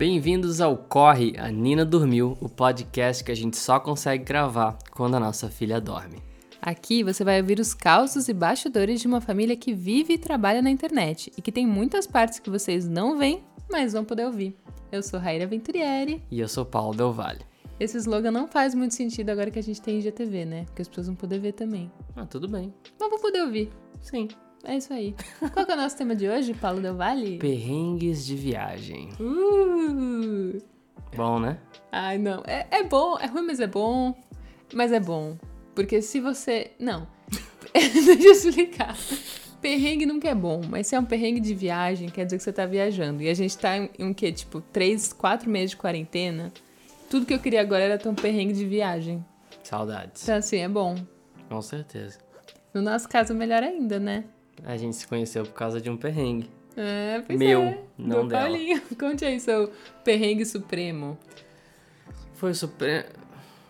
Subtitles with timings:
[0.00, 5.14] Bem-vindos ao Corre, a Nina Dormiu, o podcast que a gente só consegue gravar quando
[5.16, 6.16] a nossa filha dorme.
[6.58, 10.62] Aqui você vai ouvir os causos e bastidores de uma família que vive e trabalha
[10.62, 14.56] na internet e que tem muitas partes que vocês não veem, mas vão poder ouvir.
[14.90, 16.22] Eu sou Raíra Venturieri.
[16.30, 17.44] E eu sou Paulo Del Valle.
[17.78, 20.64] Esse slogan não faz muito sentido agora que a gente tem IGTV, né?
[20.64, 21.92] Porque as pessoas vão poder ver também.
[22.16, 22.72] Ah, tudo bem.
[22.98, 23.70] Mas vão poder ouvir.
[24.00, 24.28] Sim.
[24.64, 25.14] É isso aí.
[25.52, 27.38] Qual que é o nosso tema de hoje, Paulo Del Valle?
[27.38, 29.08] Perrengues de viagem.
[29.18, 30.60] Uh!
[31.16, 31.58] Bom, né?
[31.90, 32.42] Ai, não.
[32.46, 34.14] É, é bom, é ruim, mas é bom.
[34.72, 35.36] Mas é bom.
[35.74, 36.72] Porque se você.
[36.78, 37.06] Não.
[37.72, 38.96] Deixa eu explicar.
[39.60, 42.52] Perrengue nunca é bom, mas se é um perrengue de viagem, quer dizer que você
[42.52, 43.22] tá viajando.
[43.22, 44.32] E a gente tá em um quê?
[44.32, 46.50] Tipo, três, quatro meses de quarentena.
[47.10, 49.24] Tudo que eu queria agora era ter um perrengue de viagem.
[49.62, 50.22] Saudades.
[50.22, 50.96] Então, assim, é bom.
[51.48, 52.18] Com certeza.
[52.72, 54.24] No nosso caso, melhor ainda, né?
[54.64, 56.50] A gente se conheceu por causa de um perrengue.
[56.76, 57.78] É, pois Meu, é.
[57.98, 58.42] não Do dela.
[58.44, 58.80] Paulinho.
[58.98, 59.72] Conte aí seu
[60.04, 61.18] perrengue supremo.
[62.34, 63.04] Foi supremo.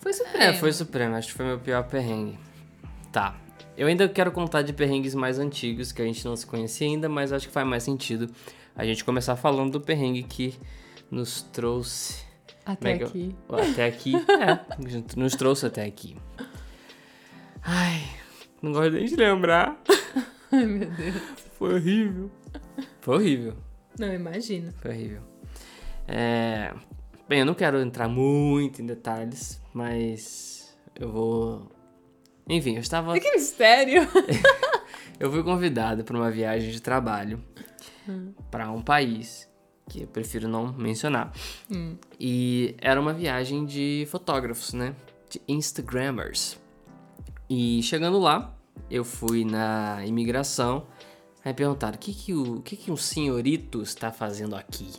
[0.01, 0.45] Foi supremo.
[0.45, 1.15] É, foi supremo.
[1.17, 2.39] Acho que foi meu pior perrengue.
[3.13, 3.37] Tá.
[3.77, 7.09] Eu ainda quero contar de perrengues mais antigos, que a gente não se conhecia ainda,
[7.09, 8.31] mas acho que faz mais sentido
[8.77, 10.55] a gente começar falando do perrengue que
[11.11, 12.23] nos trouxe
[12.65, 13.37] Até Como é aqui.
[13.49, 14.13] Até aqui.
[14.31, 16.17] É, nos trouxe até aqui.
[17.63, 18.03] Ai,
[18.63, 19.81] não gosto nem de lembrar.
[20.53, 21.15] Ai, meu Deus.
[21.59, 22.31] Foi horrível.
[23.01, 23.57] Foi horrível.
[23.99, 24.73] Não, imagina.
[24.81, 25.23] Foi horrível.
[26.09, 26.73] É,
[27.29, 31.71] Bem, eu não quero entrar muito em detalhes, mas eu vou.
[32.49, 33.19] Enfim, eu estava.
[33.21, 34.03] Que mistério.
[35.21, 37.45] Eu fui convidado para uma viagem de trabalho
[38.09, 38.33] Hum.
[38.51, 39.47] para um país
[39.87, 41.31] que eu prefiro não mencionar.
[41.71, 41.95] Hum.
[42.19, 44.95] E era uma viagem de fotógrafos, né?
[45.29, 46.59] De Instagrammers.
[47.51, 48.57] E chegando lá,
[48.91, 50.87] eu fui na imigração.
[51.45, 54.93] Aí perguntaram: o que, que, o, que, que um senhorito está fazendo aqui?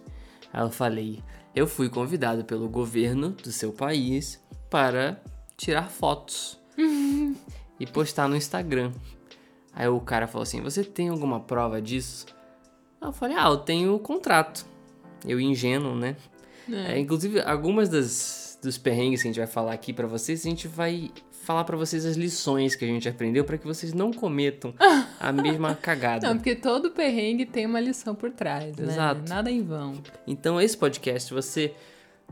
[0.51, 1.23] Aí eu falei:
[1.55, 5.21] eu fui convidado pelo governo do seu país para
[5.57, 6.59] tirar fotos
[7.79, 8.91] e postar no Instagram.
[9.73, 12.25] Aí o cara falou assim: Você tem alguma prova disso?
[12.99, 14.65] Aí eu falei: Ah, eu tenho o contrato.
[15.25, 16.15] Eu ingênuo, né?
[16.71, 20.49] É, inclusive, algumas das, dos perrengues que a gente vai falar aqui pra vocês, a
[20.49, 24.13] gente vai falar pra vocês as lições que a gente aprendeu pra que vocês não
[24.13, 24.73] cometam
[25.19, 26.27] a mesma cagada.
[26.27, 28.93] Não, porque todo perrengue tem uma lição por trás, né?
[28.93, 29.27] Exato.
[29.27, 29.93] Nada em vão.
[30.27, 31.73] Então, esse podcast, se você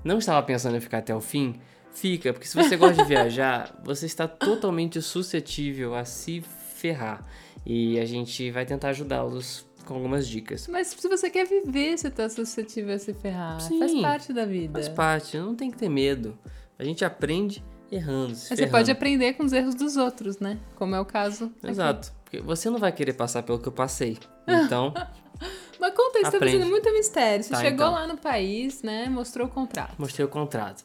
[0.04, 1.60] não estava pensando em ficar até o fim,
[1.92, 6.42] fica, porque se você gosta de viajar, você está totalmente suscetível a se
[6.76, 7.26] ferrar.
[7.66, 10.68] E a gente vai tentar ajudá-los com algumas dicas.
[10.68, 13.60] Mas se você quer viver, você tá suscetível a se ferrar.
[13.60, 13.80] Sim.
[13.80, 14.74] Faz parte da vida.
[14.74, 16.38] Faz parte, não tem que ter medo.
[16.78, 20.58] A gente aprende errando, se Mas você pode aprender com os erros dos outros, né?
[20.76, 21.46] Como é o caso.
[21.62, 21.72] aqui.
[21.72, 22.12] Exato.
[22.24, 24.18] Porque você não vai querer passar pelo que eu passei.
[24.48, 24.94] Então,
[25.80, 27.44] Mas conta isso, tá fazendo muito mistério.
[27.44, 27.92] Você Tá, chegou então.
[27.94, 29.08] lá no país, né?
[29.08, 29.96] Mostrou o contrato.
[29.98, 30.84] mostrei o contrato.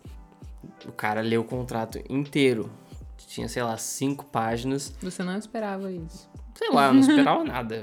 [0.86, 2.70] O cara leu o contrato inteiro.
[3.26, 4.94] Tinha, sei lá, cinco páginas.
[5.02, 6.28] Você não esperava isso.
[6.54, 7.82] Sei lá, eu não esperava nada.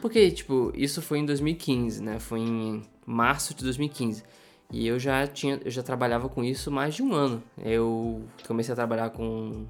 [0.00, 2.18] Porque, tipo, isso foi em 2015, né?
[2.18, 4.24] Foi em março de 2015.
[4.72, 7.42] E eu já tinha, eu já trabalhava com isso mais de um ano.
[7.64, 9.64] Eu comecei a trabalhar com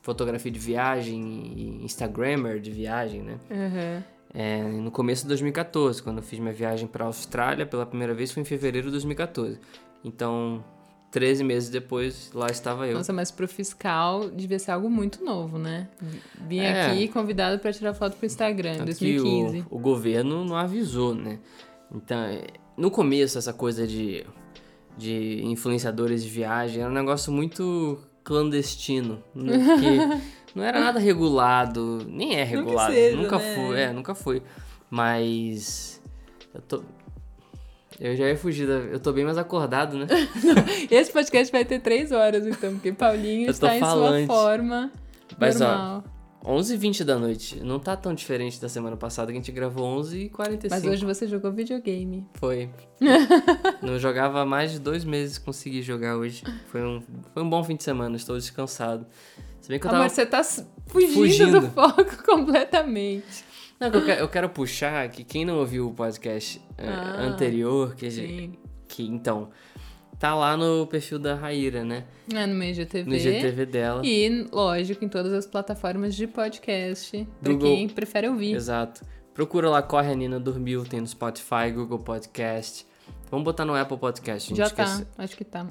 [0.00, 1.20] fotografia de viagem
[1.56, 3.38] e Instagrammer de viagem, né?
[3.50, 4.02] Uhum.
[4.32, 8.14] É, no começo de 2014, quando eu fiz minha viagem para a Austrália pela primeira
[8.14, 9.58] vez, foi em fevereiro de 2014.
[10.04, 10.62] Então,
[11.10, 12.96] 13 meses depois, lá estava eu.
[12.98, 15.88] Nossa, mas pro fiscal devia ser algo muito novo, né?
[16.46, 16.86] Vim É.
[16.92, 19.66] aqui convidado pra tirar foto pro Instagram em Tanto que 2015.
[19.70, 21.38] o, o governo não avisou, né?
[21.90, 22.18] Então,
[22.76, 24.24] no começo, essa coisa de,
[24.96, 29.22] de influenciadores de viagem era um negócio muito clandestino.
[29.34, 29.58] né?
[29.58, 30.20] Porque
[30.54, 32.92] não era nada regulado, nem é regulado.
[32.92, 33.54] seja, nunca né?
[33.54, 34.42] foi, é, nunca foi.
[34.90, 36.02] Mas.
[36.54, 36.82] Eu tô.
[37.98, 38.74] Eu já ia fugir da.
[38.74, 40.06] Eu tô bem mais acordado, né?
[40.90, 44.26] Esse podcast vai ter três horas, então, porque Paulinho está em falante.
[44.26, 44.92] sua forma
[45.38, 46.04] Mas, ó, normal.
[46.46, 47.60] 11h20 da noite.
[47.62, 50.66] Não tá tão diferente da semana passada que a gente gravou 11h45.
[50.70, 52.24] Mas hoje você jogou videogame.
[52.34, 52.70] Foi.
[53.82, 56.44] não jogava há mais de dois meses, consegui jogar hoje.
[56.66, 57.02] Foi um,
[57.34, 59.06] foi um bom fim de semana, estou descansado.
[59.60, 60.04] Se bem que eu tava.
[60.04, 60.44] Amor, você tá
[60.86, 61.60] fugindo, Fugindo.
[61.60, 63.44] do foco completamente.
[63.80, 67.94] Não, eu, quero, eu quero puxar que quem não ouviu o podcast eh, Ah, anterior,
[67.94, 68.52] que, a gente- Sim.
[68.88, 69.50] que então.
[70.18, 72.04] Tá lá no perfil da Raíra, né?
[72.32, 73.08] É, no meio GTV.
[73.08, 74.02] No IGTV dela.
[74.04, 77.28] E, lógico, em todas as plataformas de podcast.
[77.42, 77.68] Pra Google.
[77.76, 78.54] quem prefere ouvir.
[78.54, 79.02] Exato.
[79.34, 82.86] Procura lá, Corre a Nina Dormiu, tem no Spotify, Google Podcast.
[83.30, 84.56] Vamos botar no Apple Podcast, gente.
[84.56, 85.66] Já tá, esquece- acho que tá.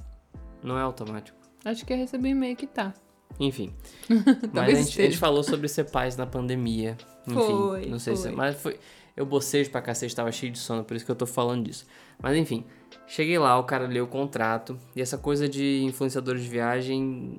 [0.62, 1.38] Não é automático.
[1.64, 2.94] Acho que eu recebi e-mail que tá.
[3.40, 3.74] Enfim.
[4.54, 6.96] Mas a gente, a gente falou sobre ser pais na pandemia.
[7.28, 8.30] Enfim, Foi, não sei foi.
[8.30, 8.36] se.
[8.36, 8.80] Mas foi.
[9.18, 11.86] Eu bocejo pra cacete, tava cheio de sono, por isso que eu tô falando disso.
[12.22, 12.66] Mas enfim,
[13.08, 14.78] cheguei lá, o cara leu o contrato.
[14.96, 17.38] E essa coisa de influenciadores de viagem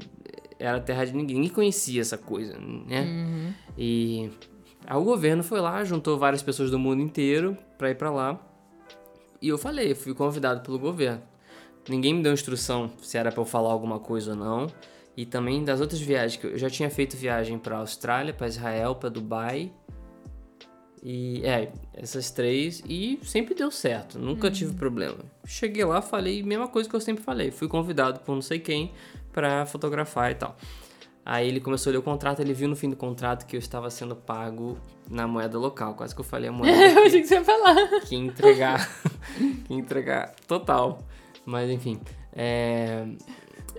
[0.58, 1.36] era terra de ninguém.
[1.36, 3.54] Ninguém conhecia essa coisa, né?
[3.76, 4.30] E
[4.86, 8.40] aí o governo foi lá, juntou várias pessoas do mundo inteiro pra ir pra lá.
[9.40, 11.22] E eu falei, fui convidado pelo governo.
[11.88, 14.66] Ninguém me deu instrução se era pra eu falar alguma coisa ou não.
[15.16, 18.48] E também das outras viagens que eu eu já tinha feito viagem pra Austrália, pra
[18.48, 19.70] Israel, pra Dubai.
[21.08, 25.18] E é, essas três e sempre deu certo, nunca tive problema.
[25.44, 27.52] Cheguei lá, falei a mesma coisa que eu sempre falei.
[27.52, 28.90] Fui convidado por não sei quem
[29.32, 30.56] pra fotografar e tal.
[31.24, 33.60] Aí ele começou a ler o contrato, ele viu no fim do contrato que eu
[33.60, 34.76] estava sendo pago
[35.08, 35.94] na moeda local.
[35.94, 38.00] Quase que eu falei a moeda Eu achei que você ia falar.
[38.00, 38.90] que entregar.
[39.64, 40.98] que entregar total.
[41.44, 42.00] Mas enfim.
[42.32, 43.06] é,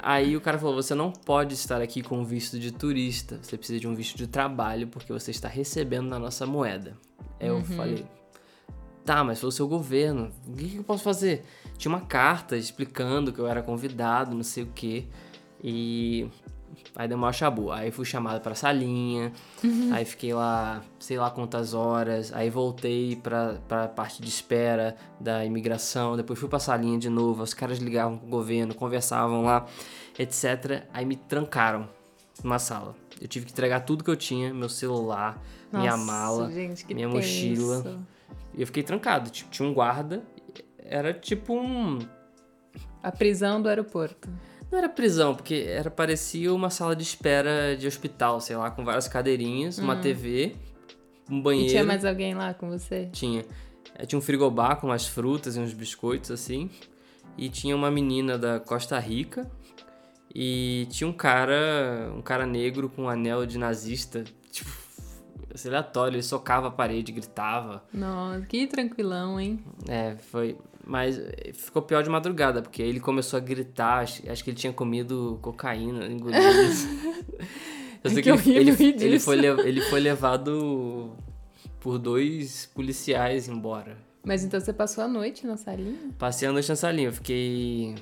[0.01, 3.37] Aí o cara falou: você não pode estar aqui com visto de turista.
[3.41, 6.95] Você precisa de um visto de trabalho porque você está recebendo na nossa moeda.
[7.39, 8.05] Aí eu falei.
[9.05, 10.31] Tá, mas foi o seu governo.
[10.45, 11.45] O que, que eu posso fazer?
[11.77, 15.05] Tinha uma carta explicando que eu era convidado, não sei o quê.
[15.63, 16.29] E
[16.95, 17.71] Aí deu maior chabu.
[17.71, 19.31] Aí fui chamado pra salinha,
[19.91, 25.45] aí fiquei lá, sei lá quantas horas, aí voltei pra, pra parte de espera da
[25.45, 29.65] imigração, depois fui pra salinha de novo, os caras ligavam com o governo, conversavam lá,
[30.17, 30.85] etc.
[30.93, 31.87] Aí me trancaram
[32.43, 32.95] numa sala.
[33.21, 35.41] Eu tive que entregar tudo que eu tinha, meu celular,
[35.71, 37.17] minha Nossa, mala, gente, minha tenso.
[37.17, 37.99] mochila.
[38.53, 39.29] E eu fiquei trancado.
[39.29, 40.23] Tipo, tinha um guarda,
[40.79, 41.99] era tipo um.
[43.03, 44.29] A prisão do aeroporto.
[44.71, 48.83] Não era prisão, porque era parecia uma sala de espera de hospital, sei lá, com
[48.83, 50.55] várias cadeirinhas, uma TV,
[51.29, 51.67] um banheiro.
[51.67, 51.69] Hum.
[51.69, 53.07] E tinha mais alguém lá com você?
[53.13, 53.45] Tinha.
[53.95, 56.69] Eh, Tinha um frigobar com umas frutas e uns biscoitos, assim.
[57.37, 59.49] E tinha uma menina da Costa Rica.
[60.35, 64.69] E tinha um cara, um cara negro com um anel de nazista, tipo,
[65.65, 67.83] aleatório, ele socava a parede, gritava.
[67.93, 69.63] Nossa, que tranquilão, hein?
[69.87, 70.57] É, foi.
[70.85, 71.19] Mas
[71.53, 75.39] ficou pior de madrugada, porque ele começou a gritar, acho, acho que ele tinha comido
[75.41, 76.39] cocaína, engolido.
[78.03, 81.11] Eu sei Que que ele, ele, ele, foi, le- ele foi levado
[81.79, 83.97] por dois policiais embora.
[84.23, 85.95] Mas então você passou a noite na salinha?
[86.17, 87.95] Passei a noite nessa linha, eu fiquei.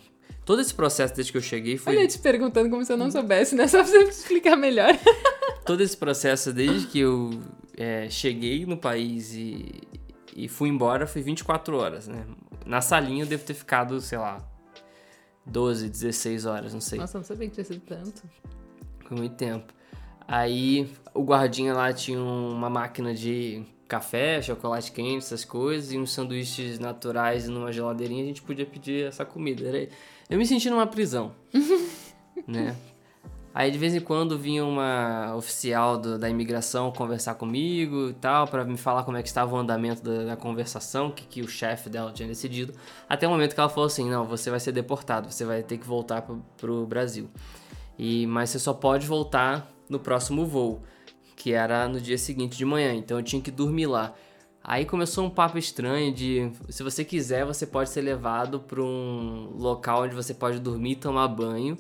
[0.43, 1.95] Todo esse processo desde que eu cheguei foi.
[1.95, 3.67] Olha, eu te perguntando como se eu não soubesse, né?
[3.67, 4.89] Só pra você explicar melhor.
[5.65, 7.41] Todo esse processo desde que eu
[7.75, 9.81] é, cheguei no país e,
[10.35, 12.25] e fui embora foi 24 horas, né?
[12.65, 14.45] Na salinha eu devo ter ficado, sei lá,
[15.45, 16.99] 12, 16 horas, não sei.
[16.99, 18.23] Nossa, não sabia que tinha sido tanto.
[19.07, 19.73] Foi muito tempo.
[20.27, 26.11] Aí o guardinha lá tinha uma máquina de café, chocolate quente, essas coisas, e uns
[26.11, 29.67] sanduíches naturais numa geladeirinha, a gente podia pedir essa comida.
[29.67, 29.87] Era...
[30.29, 31.35] Eu me senti numa prisão,
[32.47, 32.75] né?
[33.57, 38.45] Aí de vez em quando vinha uma oficial do- da imigração conversar comigo e tal,
[38.49, 41.47] pra me falar como é que estava o andamento da, da conversação, que, que o
[41.47, 42.73] chefe dela tinha decidido.
[43.07, 45.77] Até o momento que ela falou assim: não, você vai ser deportado, você vai ter
[45.77, 47.29] que voltar pro, pro Brasil.
[47.97, 50.83] E, mas você só pode voltar no próximo voo,
[51.37, 54.13] que era no dia seguinte de manhã, então eu tinha que dormir lá.
[54.61, 59.51] Aí começou um papo estranho de se você quiser, você pode ser levado para um
[59.55, 61.77] local onde você pode dormir e tomar banho.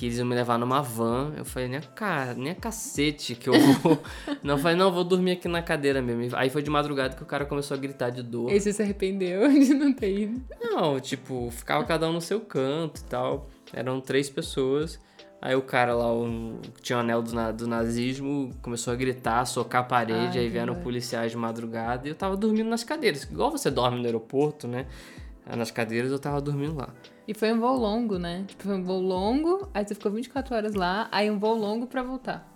[0.00, 1.34] Que eles iam me levar numa van.
[1.36, 2.32] Eu falei, nem a, ca...
[2.34, 4.02] nem a cacete que eu vou.
[4.42, 6.38] não, eu falei, não, vou dormir aqui na cadeira mesmo.
[6.38, 8.50] Aí foi de madrugada que o cara começou a gritar de dor.
[8.50, 10.40] E você se arrependeu de não ter ido?
[10.58, 13.50] Não, tipo, ficava cada um no seu canto e tal.
[13.74, 14.98] Eram três pessoas.
[15.38, 16.06] Aí o cara lá,
[16.76, 20.48] que tinha o anel do, do nazismo, começou a gritar, socar a parede, Ai, aí
[20.48, 23.24] vieram policiais de madrugada e eu tava dormindo nas cadeiras.
[23.24, 24.86] Igual você dorme no aeroporto, né?
[25.46, 26.90] Nas cadeiras eu tava dormindo lá.
[27.26, 28.44] E foi um voo longo, né?
[28.46, 31.86] Tipo, foi um voo longo, aí você ficou 24 horas lá, aí um voo longo
[31.86, 32.48] pra voltar.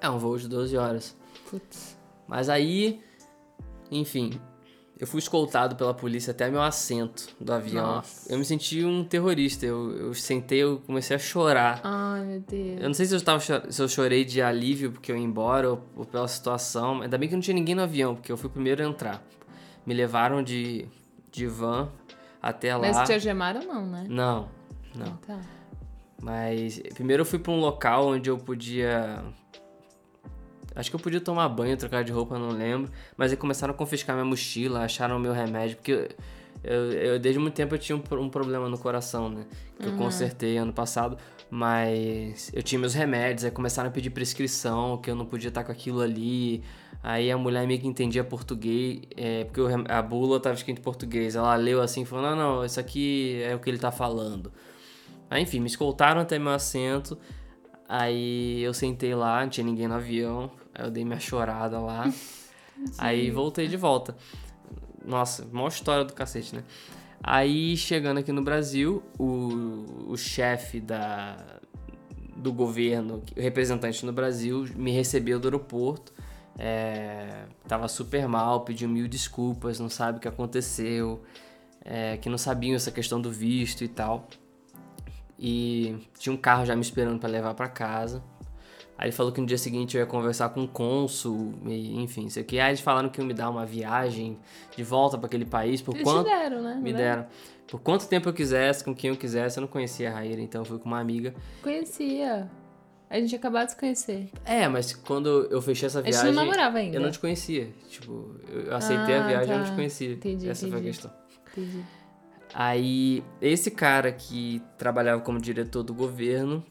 [0.00, 1.16] É um voo de 12 horas.
[1.50, 1.96] Putz.
[2.26, 3.00] Mas aí,
[3.90, 4.38] enfim,
[4.98, 7.96] eu fui escoltado pela polícia até meu assento do avião.
[7.96, 8.32] Nossa.
[8.32, 9.66] Eu me senti um terrorista.
[9.66, 11.80] Eu, eu sentei, eu comecei a chorar.
[11.82, 12.80] Ai, meu Deus.
[12.80, 15.70] Eu não sei se eu, tava, se eu chorei de alívio porque eu ia embora
[15.70, 17.02] ou, ou pela situação.
[17.02, 19.22] Ainda bem que não tinha ninguém no avião, porque eu fui o primeiro a entrar.
[19.84, 20.86] Me levaram de,
[21.30, 21.90] de van
[22.48, 22.80] até lá.
[22.92, 24.06] Mas te algemaram não, né?
[24.08, 24.48] Não,
[24.94, 25.16] não.
[25.18, 25.38] Tá.
[26.22, 29.22] Mas primeiro eu fui pra um local onde eu podia.
[30.74, 32.90] Acho que eu podia tomar banho, trocar de roupa, não lembro.
[33.16, 35.92] Mas aí começaram a confiscar minha mochila, acharam o meu remédio, porque
[36.64, 39.44] eu, eu- eu- desde muito tempo eu tinha um, um problema no coração, né?
[39.78, 41.16] Que eu consertei ano passado.
[41.50, 45.62] Mas eu tinha meus remédios, aí começaram a pedir prescrição, que eu não podia estar
[45.62, 46.64] com aquilo ali.
[47.06, 51.36] Aí a mulher meio que entendia português, é, porque a bula tava escrito em português.
[51.36, 54.50] Ela leu assim e falou: Não, não, isso aqui é o que ele tá falando.
[55.28, 57.18] Aí, enfim, me escoltaram até meu assento.
[57.86, 60.50] Aí eu sentei lá, não tinha ninguém no avião.
[60.74, 62.10] Aí eu dei minha chorada lá.
[62.96, 64.16] aí voltei de volta.
[65.04, 66.64] Nossa, maior história do cacete, né?
[67.22, 71.36] Aí, chegando aqui no Brasil, o, o chefe da,
[72.34, 76.13] do governo, o representante no Brasil, me recebeu do aeroporto.
[76.58, 81.22] É, tava super mal, pediu mil desculpas, não sabe o que aconteceu,
[81.84, 84.28] é, que não sabiam essa questão do visto e tal.
[85.38, 88.22] E tinha um carro já me esperando para levar para casa.
[88.96, 92.28] Aí ele falou que no dia seguinte eu ia conversar com o cônsul, e, enfim,
[92.30, 92.60] sei o que.
[92.60, 94.38] Aí eles falaram que iam me dar uma viagem
[94.76, 95.82] de volta para aquele país.
[95.82, 96.24] Por Eles quanto...
[96.24, 96.78] deram, né?
[96.80, 97.26] Me Não deram.
[97.66, 99.58] Por quanto tempo eu quisesse, com quem eu quisesse.
[99.58, 101.34] Eu não conhecia a Raíra, então eu fui com uma amiga.
[101.60, 102.48] Conhecia.
[103.14, 104.28] A gente acabado de se conhecer.
[104.44, 106.32] É, mas quando eu fechei essa A gente viagem.
[106.32, 106.96] não namorava ainda.
[106.96, 107.68] Eu não te conhecia.
[107.88, 109.70] Tipo, eu aceitei a Ah, viagem, eu não tá.
[109.70, 110.12] te conhecia.
[110.14, 110.86] Entendi, Essa foi a entendi.
[110.90, 111.12] questão.
[111.52, 111.84] Entendi.
[112.52, 116.64] Aí, esse cara que trabalhava como diretor do governo,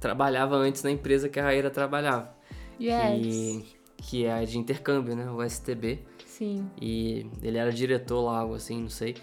[0.00, 2.34] trabalhava antes na empresa que a Raíra trabalhava.
[2.80, 3.20] Yes.
[3.22, 3.64] Que,
[3.98, 5.30] que é a de intercâmbio, né?
[5.30, 6.00] O STB.
[6.26, 6.68] Sim.
[6.80, 9.14] E ele era diretor lá, algo assim, não sei.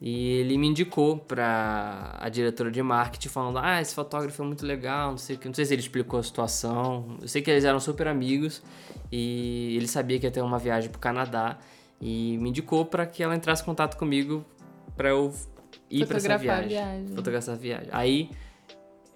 [0.00, 4.64] E ele me indicou pra a diretora de marketing, falando: Ah, esse fotógrafo é muito
[4.64, 5.46] legal, não sei o que.
[5.48, 7.16] Não sei se ele explicou a situação.
[7.20, 8.62] Eu sei que eles eram super amigos
[9.10, 11.58] e ele sabia que ia ter uma viagem pro Canadá.
[12.00, 14.44] E me indicou pra que ela entrasse em contato comigo
[14.96, 15.34] pra eu
[15.90, 16.68] ir pra essa viagem.
[16.68, 17.08] viagem.
[17.16, 17.88] Fotografar a viagem.
[17.90, 18.30] Aí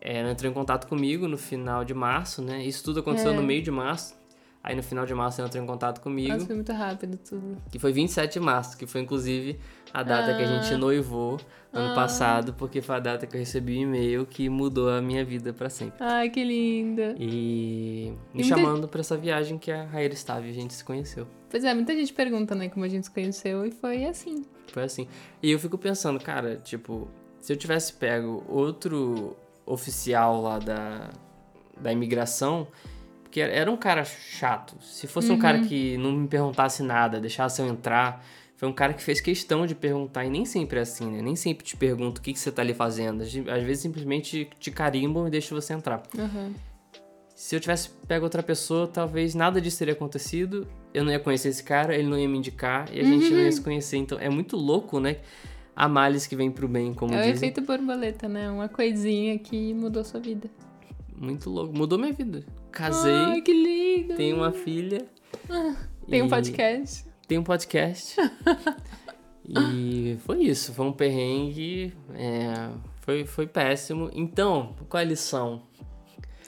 [0.00, 2.64] é, ela entrou em contato comigo no final de março, né?
[2.64, 3.36] Isso tudo aconteceu É.
[3.36, 4.20] no meio de março.
[4.64, 6.32] Aí no final de março ela entrou em contato comigo.
[6.32, 7.56] Nossa, foi muito rápido tudo.
[7.70, 9.58] Que foi 27 de março, que foi inclusive
[9.92, 10.78] a data que a gente Ah.
[10.78, 11.38] noivou
[11.72, 11.94] ano Ah.
[11.94, 15.52] passado, porque foi a data que eu recebi um e-mail que mudou a minha vida
[15.52, 15.96] pra sempre.
[16.00, 17.14] Ai, que linda.
[17.18, 20.72] E me E muita- chamando pra essa viagem que a Raíra estava e a gente
[20.74, 21.26] se conheceu.
[21.50, 24.44] Pois é, muita gente pergunta, né, como a gente se conheceu e foi assim.
[24.68, 25.06] Foi assim.
[25.42, 27.08] E eu fico pensando, cara, tipo,
[27.40, 31.10] se eu tivesse pego outro oficial lá da,
[31.80, 32.66] da imigração,
[33.22, 34.74] porque era- era um cara chato.
[34.82, 38.22] Se fosse um cara que não me perguntasse nada, deixasse eu entrar,
[38.62, 41.20] foi um cara que fez questão de perguntar, e nem sempre é assim, né?
[41.20, 43.20] Nem sempre te pergunta o que, que você tá ali fazendo.
[43.24, 46.00] Às vezes simplesmente te carimbam e deixam você entrar.
[46.16, 46.52] Aham.
[47.34, 50.68] Se eu tivesse pego outra pessoa, talvez nada disso teria acontecido.
[50.94, 53.40] Eu não ia conhecer esse cara, ele não ia me indicar e a gente não
[53.40, 53.96] ia se conhecer.
[53.96, 55.16] Então é muito louco, né?
[55.74, 57.34] Há males que vem pro bem, como É o dizem.
[57.48, 58.48] efeito borboleta, né?
[58.48, 60.48] Uma coisinha que mudou sua vida.
[61.16, 61.76] Muito louco.
[61.76, 62.44] Mudou minha vida.
[62.70, 64.14] Casei, Ai, que lindo.
[64.14, 65.04] tenho uma filha.
[66.08, 67.10] Tem um e podcast.
[67.26, 68.16] Tem um podcast.
[69.48, 70.72] e foi isso.
[70.72, 71.94] Foi um perrengue.
[72.14, 72.68] é,
[73.00, 74.10] foi, foi péssimo.
[74.12, 75.62] Então, qual é a lição?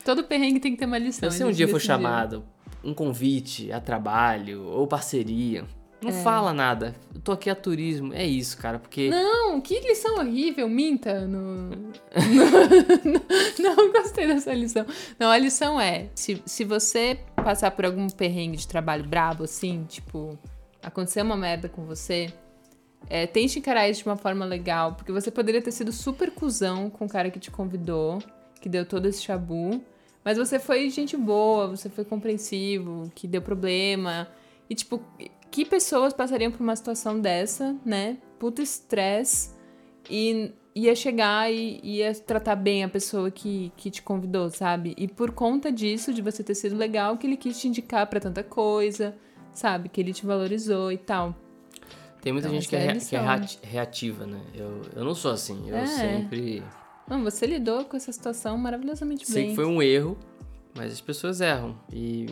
[0.05, 1.31] Todo perrengue tem que ter uma lição.
[1.31, 2.45] Se um dia for chamado,
[2.83, 5.65] um convite a trabalho ou parceria,
[6.03, 6.23] não É.
[6.23, 6.95] fala nada.
[7.15, 8.13] Eu tô aqui a turismo.
[8.13, 11.27] É isso, cara, porque Não, que lição horrível, minta.
[11.27, 11.71] No...
[11.71, 13.17] não,
[13.77, 14.85] não gostei dessa lição.
[15.19, 19.85] Não, a lição é: se, se você passar por algum perrengue de trabalho brabo, assim,
[19.89, 20.39] tipo,
[20.85, 22.33] acontecer uma merda com você,
[23.09, 26.89] é, tente encarar isso de uma forma legal, porque você poderia ter sido super cuzão
[26.89, 28.19] com o cara que te convidou,
[28.61, 29.83] que deu todo esse chabu,
[30.25, 34.27] mas você foi gente boa, você foi compreensivo, que deu problema.
[34.71, 35.03] E, tipo,
[35.51, 38.17] que pessoas passariam por uma situação dessa, né?
[38.39, 39.51] Puta estresse
[40.09, 44.95] e ia chegar e ia tratar bem a pessoa que, que te convidou, sabe?
[44.97, 48.19] E por conta disso, de você ter sido legal, que ele quis te indicar pra
[48.19, 49.15] tanta coisa,
[49.55, 49.89] sabe?
[49.89, 51.35] Que ele te valorizou e tal.
[52.21, 54.41] tem muita Então, gente que é, é rea- que é reati- reativa, né?
[54.55, 55.69] Eu, eu não sou assim.
[55.69, 55.87] Eu É.
[55.87, 56.63] sempre
[57.09, 59.51] Não, você lidou com essa situação maravilhosamente sei bem.
[59.51, 60.17] que foi um erro,
[60.75, 61.79] mas as pessoas erram.
[61.93, 62.27] E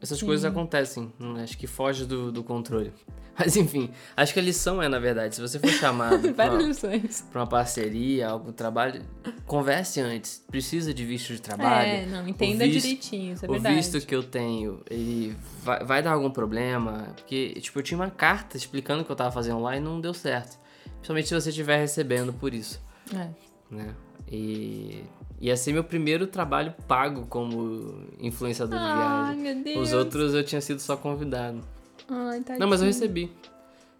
[0.00, 0.26] essas Sim.
[0.26, 1.12] coisas acontecem.
[1.20, 2.92] hum, Acho que foge do, do controle.
[3.38, 6.26] Mas enfim, acho que a lição é, na verdade, se você for chamado
[6.66, 7.22] lições.
[7.30, 9.02] pra uma parceria, algum trabalho,
[9.44, 10.42] converse antes.
[10.50, 11.86] Precisa de visto de trabalho.
[11.86, 13.74] É, não, entenda o visto- direitinho, isso é o verdade.
[13.76, 17.08] visto que eu tenho, ele vai, vai dar algum problema?
[17.14, 20.00] Porque, tipo, eu tinha uma carta explicando o que eu tava fazendo lá e não
[20.00, 20.58] deu certo.
[20.94, 22.80] Principalmente se você estiver recebendo por isso,
[23.14, 23.28] É.
[23.70, 23.94] né?
[24.32, 25.04] E
[25.40, 29.42] ia ser meu primeiro trabalho pago como influenciador de Ai, viagem.
[29.42, 29.88] meu Deus.
[29.88, 31.60] Os outros eu tinha sido só convidado.
[32.08, 32.60] Ai, tadinho.
[32.60, 33.30] Não, mas eu recebi.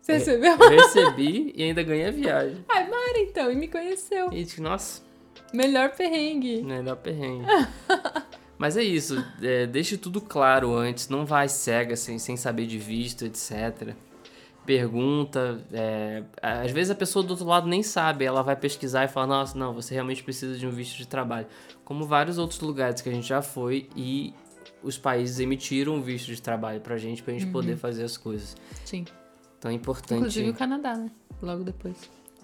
[0.00, 0.52] Você recebeu?
[0.52, 2.64] Eu recebi e ainda ganhei a viagem.
[2.68, 4.32] Ai, Mara, então, e me conheceu.
[4.32, 5.02] E, tipo, nossa,
[5.52, 6.62] Melhor perrengue.
[6.62, 7.46] Melhor perrengue.
[8.58, 12.78] Mas é isso, é, deixe tudo claro antes, não vai cega sem, sem saber de
[12.78, 13.94] visto, etc.
[14.66, 19.08] Pergunta, é, às vezes a pessoa do outro lado nem sabe, ela vai pesquisar e
[19.08, 21.46] fala, nossa, não, você realmente precisa de um visto de trabalho.
[21.84, 24.34] Como vários outros lugares que a gente já foi e
[24.82, 28.56] os países emitiram um visto de trabalho pra gente, pra gente poder fazer as coisas.
[28.84, 29.04] Sim.
[29.58, 30.18] Então é importante...
[30.18, 31.10] Inclusive o Canadá, né?
[31.40, 31.96] Logo depois.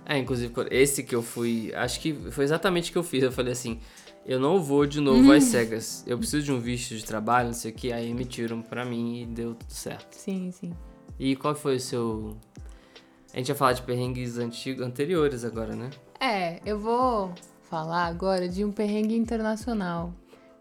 [0.05, 1.73] É, inclusive, esse que eu fui.
[1.75, 3.23] Acho que foi exatamente o que eu fiz.
[3.23, 3.79] Eu falei assim:
[4.27, 6.05] eu não vou de novo às cegas.
[6.07, 7.93] Eu preciso de um visto de trabalho, não sei o que.
[7.93, 10.13] Aí emitiram pra mim e deu tudo certo.
[10.15, 10.73] Sim, sim.
[11.19, 12.37] E qual foi o seu.
[13.33, 15.91] A gente ia falar de perrengues antigos, anteriores agora, né?
[16.21, 20.13] É, eu vou falar agora de um perrengue internacional.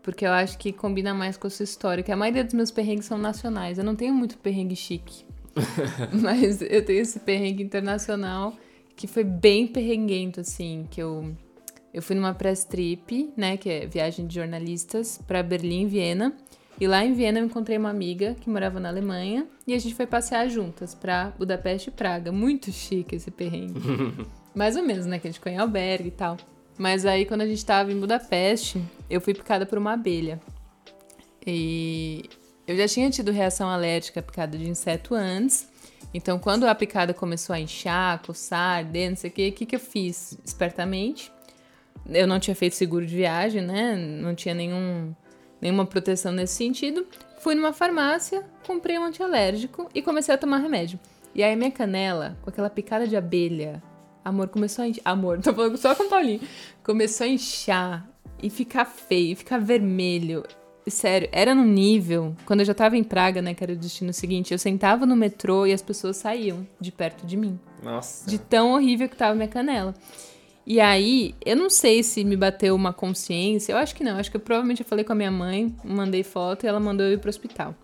[0.02, 2.04] Porque eu acho que combina mais com a sua história.
[2.04, 3.78] Que a maioria dos meus perrengues são nacionais.
[3.78, 5.26] Eu não tenho muito perrengue chique.
[6.14, 8.56] Mas eu tenho esse perrengue internacional
[8.96, 10.88] que foi bem perrenguento, assim.
[10.90, 11.36] Que eu,
[11.94, 13.58] eu fui numa press trip, né?
[13.58, 16.36] Que é viagem de jornalistas, para Berlim e Viena.
[16.82, 19.46] E lá em Viena eu encontrei uma amiga que morava na Alemanha.
[19.68, 22.32] E a gente foi passear juntas pra Budapeste e Praga.
[22.32, 23.80] Muito chique esse perrengue.
[24.56, 25.20] Mais ou menos, né?
[25.20, 26.38] Que a gente ficou em albergue e tal.
[26.80, 30.42] Mas aí, quando a gente tava em Budapeste, eu fui picada por uma abelha.
[31.46, 32.28] E
[32.66, 35.70] eu já tinha tido reação alérgica à picada de inseto antes.
[36.12, 39.66] Então, quando a picada começou a inchar, coçar, arder, não sei o que, o que,
[39.68, 40.36] que eu fiz?
[40.44, 41.32] Espertamente.
[42.10, 43.96] Eu não tinha feito seguro de viagem, né?
[43.96, 45.14] Não tinha nenhum,
[45.62, 47.06] nenhuma proteção nesse sentido.
[47.40, 51.00] Fui numa farmácia, comprei um antialérgico e comecei a tomar remédio.
[51.34, 53.82] E aí, minha canela, com aquela picada de abelha,
[54.24, 55.02] Amor, começou a inchar.
[55.06, 56.42] Amor, tô falando só com o Paulinho.
[56.84, 58.08] Começou a inchar
[58.42, 60.44] e ficar feio, ficar vermelho.
[60.88, 62.36] Sério, era no nível.
[62.46, 65.16] Quando eu já tava em Praga, né, que era o destino seguinte, eu sentava no
[65.16, 67.60] metrô e as pessoas saíam de perto de mim.
[67.84, 68.30] Nossa.
[68.30, 69.94] De tão horrível que tava minha canela.
[70.66, 73.74] E aí, eu não sei se me bateu uma consciência.
[73.74, 74.18] Eu acho que não.
[74.18, 77.06] Acho que eu provavelmente eu falei com a minha mãe, mandei foto e ela mandou
[77.06, 77.76] eu ir pro hospital.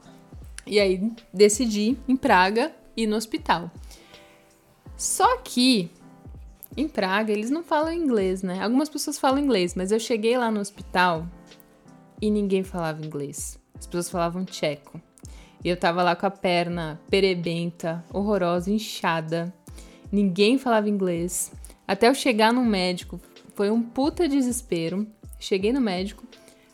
[0.65, 3.71] E aí, decidi, em Praga, ir no hospital.
[4.95, 5.89] Só que
[6.75, 8.61] em Praga, eles não falam inglês, né?
[8.61, 11.27] Algumas pessoas falam inglês, mas eu cheguei lá no hospital
[12.21, 13.59] e ninguém falava inglês.
[13.77, 15.01] As pessoas falavam tcheco.
[15.63, 19.51] E eu tava lá com a perna perebenta, horrorosa, inchada.
[20.11, 21.51] Ninguém falava inglês.
[21.87, 23.19] Até eu chegar no médico,
[23.55, 25.07] foi um puta desespero.
[25.39, 26.23] Cheguei no médico.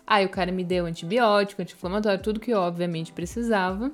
[0.05, 3.91] Aí o cara me deu antibiótico, anti-inflamatório, tudo que eu obviamente precisava.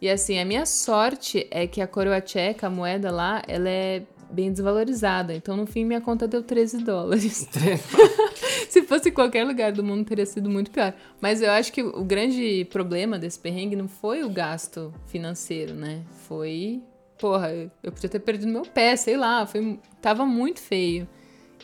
[0.00, 4.02] E assim, a minha sorte é que a coroa tcheca, a moeda lá, ela é
[4.30, 5.34] bem desvalorizada.
[5.34, 7.48] Então, no fim, minha conta deu 13 dólares.
[8.68, 10.94] Se fosse em qualquer lugar do mundo, teria sido muito pior.
[11.20, 16.02] Mas eu acho que o grande problema desse perrengue não foi o gasto financeiro, né?
[16.28, 16.82] Foi.
[17.18, 17.52] Porra,
[17.82, 19.46] eu podia ter perdido meu pé, sei lá.
[19.46, 21.08] Foi, tava muito feio.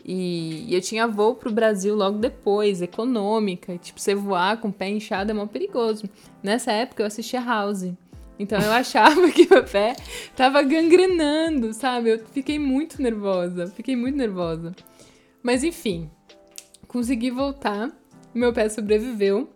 [0.05, 3.79] E, e eu tinha voo pro Brasil logo depois, econômica.
[3.79, 6.05] Tipo, você voar com o pé inchado é mó perigoso.
[6.43, 7.93] Nessa época eu assistia House.
[8.39, 9.95] Então eu achava que meu pé
[10.37, 12.11] tava gangrenando, sabe?
[12.11, 14.73] Eu fiquei muito nervosa, fiquei muito nervosa.
[15.43, 16.11] Mas enfim,
[16.89, 17.91] consegui voltar,
[18.35, 19.49] meu pé sobreviveu.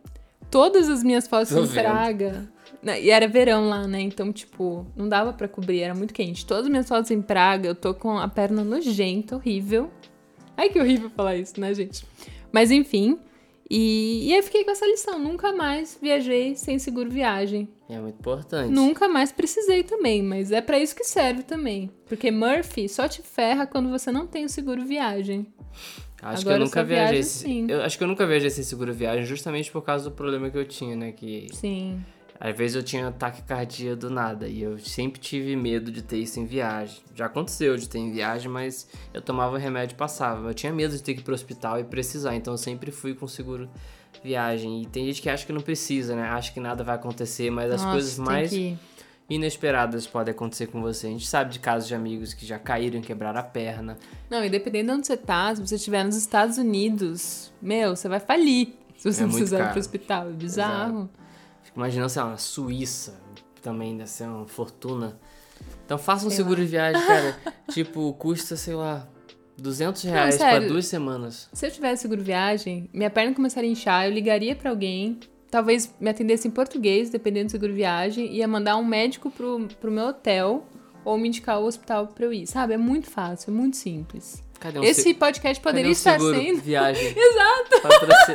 [0.51, 2.51] Todas as minhas fotos Tô em Praga.
[2.83, 4.01] E era verão lá, né?
[4.01, 6.47] Então, tipo, não dava para cobrir, era muito quente.
[6.47, 9.91] Todas as minhas fotos em Praga, eu tô com a perna nojenta, horrível.
[10.57, 12.05] Ai, que horrível falar isso, né, gente?
[12.53, 13.19] Mas enfim,
[13.71, 15.19] e, e aí fiquei com essa lição.
[15.19, 17.69] Nunca mais viajei sem seguro viagem.
[17.89, 18.73] É muito importante.
[18.73, 21.91] Nunca mais precisei também, mas é para isso que serve também.
[22.07, 25.47] Porque Murphy só te ferra quando você não tem o seguro viagem.
[26.23, 27.23] Acho Agora que eu nunca viajei.
[27.23, 27.67] Sim.
[27.69, 30.59] Eu acho que eu nunca viajei sem seguro viagem, justamente por causa do problema que
[30.59, 31.13] eu tinha, né?
[31.13, 32.03] Que sim.
[32.41, 36.19] Às vezes eu tinha ataque cardíaco do nada e eu sempre tive medo de ter
[36.19, 37.01] isso em viagem.
[37.15, 40.49] Já aconteceu de ter em viagem, mas eu tomava remédio e passava.
[40.49, 43.13] Eu tinha medo de ter que ir pro hospital e precisar, então eu sempre fui
[43.13, 43.69] com seguro
[44.23, 44.83] viagem.
[44.83, 46.23] E tem gente que acha que não precisa, né?
[46.23, 48.79] Acha que nada vai acontecer, mas Nossa, as coisas mais que...
[49.29, 51.09] inesperadas podem acontecer com você.
[51.09, 53.99] A gente sabe de casos de amigos que já caíram e quebraram a perna.
[54.31, 58.09] Não, e dependendo de onde você tá, se você estiver nos Estados Unidos, meu, você
[58.09, 60.29] vai falir se você é precisar ir pro hospital.
[60.29, 60.99] É bizarro.
[61.01, 61.28] Exato.
[61.79, 63.15] Fico imaginando, sei lá, na Suíça
[63.63, 65.19] também deve ser uma fortuna.
[65.85, 66.65] Então faça um sei seguro lá.
[66.65, 67.37] de viagem, cara.
[67.71, 69.09] tipo, custa, sei lá,
[69.57, 71.49] 200 reais para duas semanas.
[71.53, 75.95] Se eu tivesse seguro viagem, minha perna começaria a inchar, eu ligaria para alguém, talvez
[76.01, 80.07] me atendesse em português, dependendo do seguro viagem, ia mandar um médico pro, pro meu
[80.07, 80.67] hotel
[81.05, 82.47] ou me indicar o hospital pra eu ir.
[82.47, 82.75] Sabe?
[82.75, 84.43] É muito fácil, é muito simples.
[84.77, 86.61] Um Esse podcast poderia um estar sendo.
[86.61, 87.07] Viagem.
[87.17, 87.81] Exato.
[87.81, 88.35] Patroci...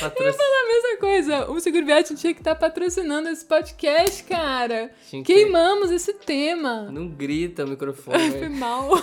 [0.00, 0.20] Patroci...
[0.20, 1.50] Eu ia falar a mesma coisa.
[1.50, 4.90] O Seguro Viagem tinha que estar patrocinando esse podcast, cara.
[5.24, 6.90] Queimamos esse tema.
[6.90, 8.30] Não grita o microfone.
[8.32, 9.00] Foi mal.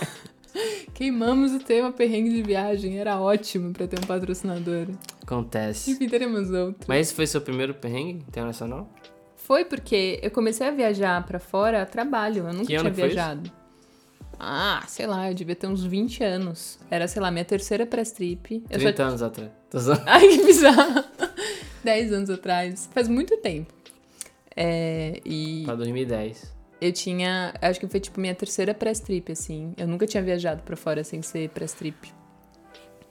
[0.93, 2.99] Queimamos o tema perrengue de viagem.
[2.99, 4.87] Era ótimo pra ter um patrocinador.
[5.23, 5.91] Acontece.
[5.91, 6.85] Enfim, teremos outro.
[6.87, 8.89] Mas esse foi seu primeiro perrengue internacional?
[9.35, 12.47] Foi porque eu comecei a viajar para fora a trabalho.
[12.47, 13.49] Eu nunca tinha viajado.
[14.39, 16.79] Ah, sei lá, eu devia ter uns 20 anos.
[16.91, 18.59] Era, sei lá, minha terceira press trip.
[18.69, 19.03] 30 só...
[19.03, 19.51] anos atrás.
[20.05, 21.03] Ai, que bizarro.
[21.83, 22.89] 10 anos atrás.
[22.93, 23.73] Faz muito tempo.
[24.55, 25.63] É, e...
[25.65, 26.55] Pra 2010.
[26.79, 27.53] Eu tinha.
[27.61, 29.73] Acho que foi tipo minha terceira press trip, assim.
[29.77, 32.13] Eu nunca tinha viajado pra fora sem ser press trip.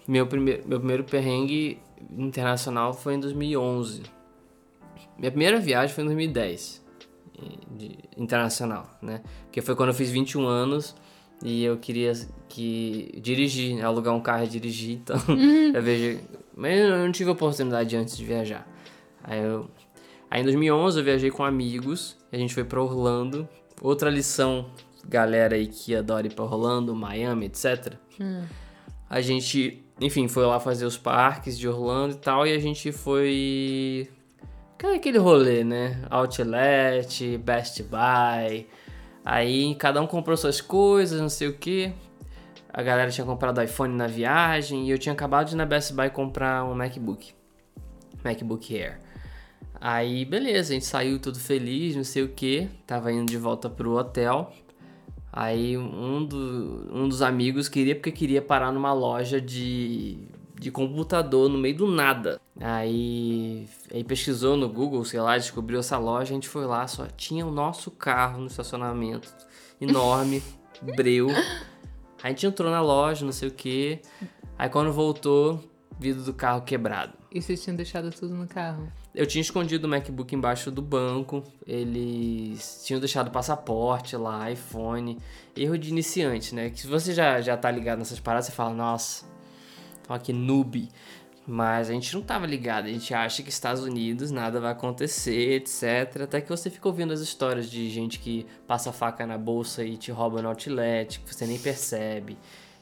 [0.07, 1.81] Meu primeiro, meu primeiro perrengue
[2.17, 4.03] internacional foi em 2011.
[5.19, 6.85] Minha primeira viagem foi em 2010,
[7.73, 9.23] de, internacional, né?
[9.51, 10.95] Que foi quando eu fiz 21 anos
[11.43, 12.13] e eu queria
[12.49, 15.17] que dirigir, alugar um carro e dirigir, então
[15.75, 16.21] eu vejo,
[16.57, 18.67] mas eu não tive oportunidade antes de viajar.
[19.23, 19.69] Aí eu
[20.31, 23.49] Aí em 2011 eu viajei com amigos, a gente foi para Orlando.
[23.81, 24.67] Outra lição,
[25.09, 27.95] galera aí que adora ir pra Orlando, Miami, etc.
[28.21, 28.45] Hum.
[29.09, 32.91] A gente, enfim, foi lá fazer os parques de Orlando e tal, e a gente
[32.91, 34.11] foi.
[34.95, 36.03] Aquele rolê, né?
[36.11, 38.67] Outlet, Best Buy.
[39.27, 41.93] Aí cada um comprou suas coisas, não sei o que.
[42.73, 45.93] A galera tinha comprado iPhone na viagem e eu tinha acabado de ir na Best
[45.93, 47.33] Buy comprar um MacBook.
[48.23, 49.01] MacBook Air.
[49.81, 52.69] Aí, beleza, a gente saiu tudo feliz, não sei o que.
[52.87, 54.53] Tava indo de volta pro hotel.
[55.33, 60.19] Aí um, do, um dos amigos queria porque queria parar numa loja de,
[60.59, 62.41] de computador no meio do nada.
[62.61, 67.07] Aí, aí pesquisou no Google, sei lá, descobriu essa loja, a gente foi lá, só
[67.07, 69.33] tinha o nosso carro no estacionamento.
[69.81, 70.43] Enorme,
[70.97, 71.29] breu.
[72.23, 74.01] A gente entrou na loja, não sei o que.
[74.59, 75.63] Aí quando voltou,
[75.99, 77.13] vidro do carro quebrado.
[77.31, 78.91] E vocês tinham deixado tudo no carro?
[79.15, 85.19] Eu tinha escondido o MacBook embaixo do banco, eles tinham deixado passaporte lá, iPhone.
[85.55, 86.71] Erro de iniciante, né?
[86.71, 89.27] Que se você já, já tá ligado nessas paradas, você fala, nossa,
[90.07, 90.89] tô aqui noob.
[91.47, 95.53] Mas a gente não tava ligado, a gente acha que Estados Unidos nada vai acontecer,
[95.53, 96.23] etc.
[96.25, 99.97] Até que você fica ouvindo as histórias de gente que passa faca na bolsa e
[99.97, 102.37] te rouba no outlet, que você nem percebe.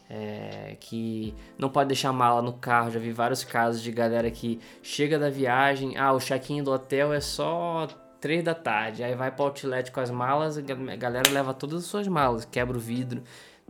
[0.09, 2.91] É, que não pode deixar mala no carro.
[2.91, 7.13] Já vi vários casos de galera que chega da viagem, ah, o check-in do hotel
[7.13, 7.87] é só
[8.25, 10.63] 3 da tarde, aí vai para outlet com as malas, a
[10.97, 13.23] galera leva todas as suas malas, quebra o vidro.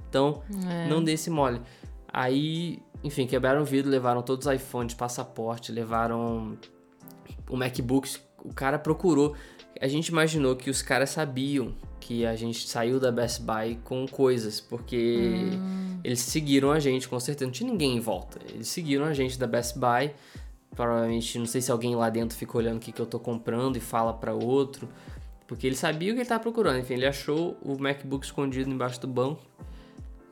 [0.09, 0.87] Então, é.
[0.89, 1.61] não dê esse mole.
[2.07, 6.57] Aí, enfim, quebraram o vidro, levaram todos os iPhones, passaporte, levaram
[7.51, 8.17] o MacBook.
[8.43, 9.37] O cara procurou.
[9.79, 14.07] A gente imaginou que os caras sabiam que a gente saiu da Best Buy com
[14.07, 16.01] coisas, porque hum.
[16.03, 17.45] eles seguiram a gente, com certeza.
[17.45, 18.39] Não tinha ninguém em volta.
[18.49, 20.11] Eles seguiram a gente da Best Buy.
[20.75, 23.77] Provavelmente, não sei se alguém lá dentro fica olhando o que, que eu tô comprando
[23.77, 24.89] e fala para outro.
[25.47, 26.79] Porque ele sabia o que ele tava procurando.
[26.79, 29.43] Enfim, ele achou o MacBook escondido embaixo do banco.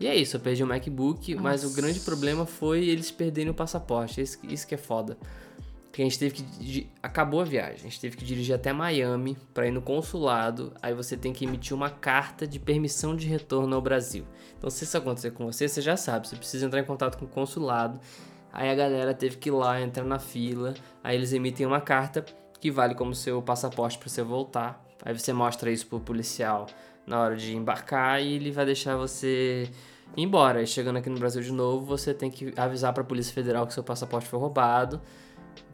[0.03, 1.43] E é isso, eu perdi o MacBook, Nossa.
[1.45, 4.21] mas o grande problema foi eles perderem o passaporte.
[4.21, 5.17] Isso, isso que é foda.
[5.85, 6.91] Porque a gente teve que.
[7.01, 7.77] Acabou a viagem.
[7.77, 10.73] A gente teve que dirigir até Miami para ir no consulado.
[10.83, 14.25] Aí você tem que emitir uma carta de permissão de retorno ao Brasil.
[14.59, 16.27] Então, se isso acontecer com você, você já sabe.
[16.27, 18.01] Você precisa entrar em contato com o consulado.
[18.53, 20.75] Aí a galera teve que ir lá, entrar na fila.
[21.05, 22.25] Aí eles emitem uma carta
[22.59, 24.85] que vale como seu passaporte para você voltar.
[25.05, 26.67] Aí você mostra isso pro policial
[27.07, 29.71] na hora de embarcar e ele vai deixar você
[30.17, 30.63] embora.
[30.63, 33.67] E chegando aqui no Brasil de novo, você tem que avisar para a Polícia Federal
[33.67, 35.01] que seu passaporte foi roubado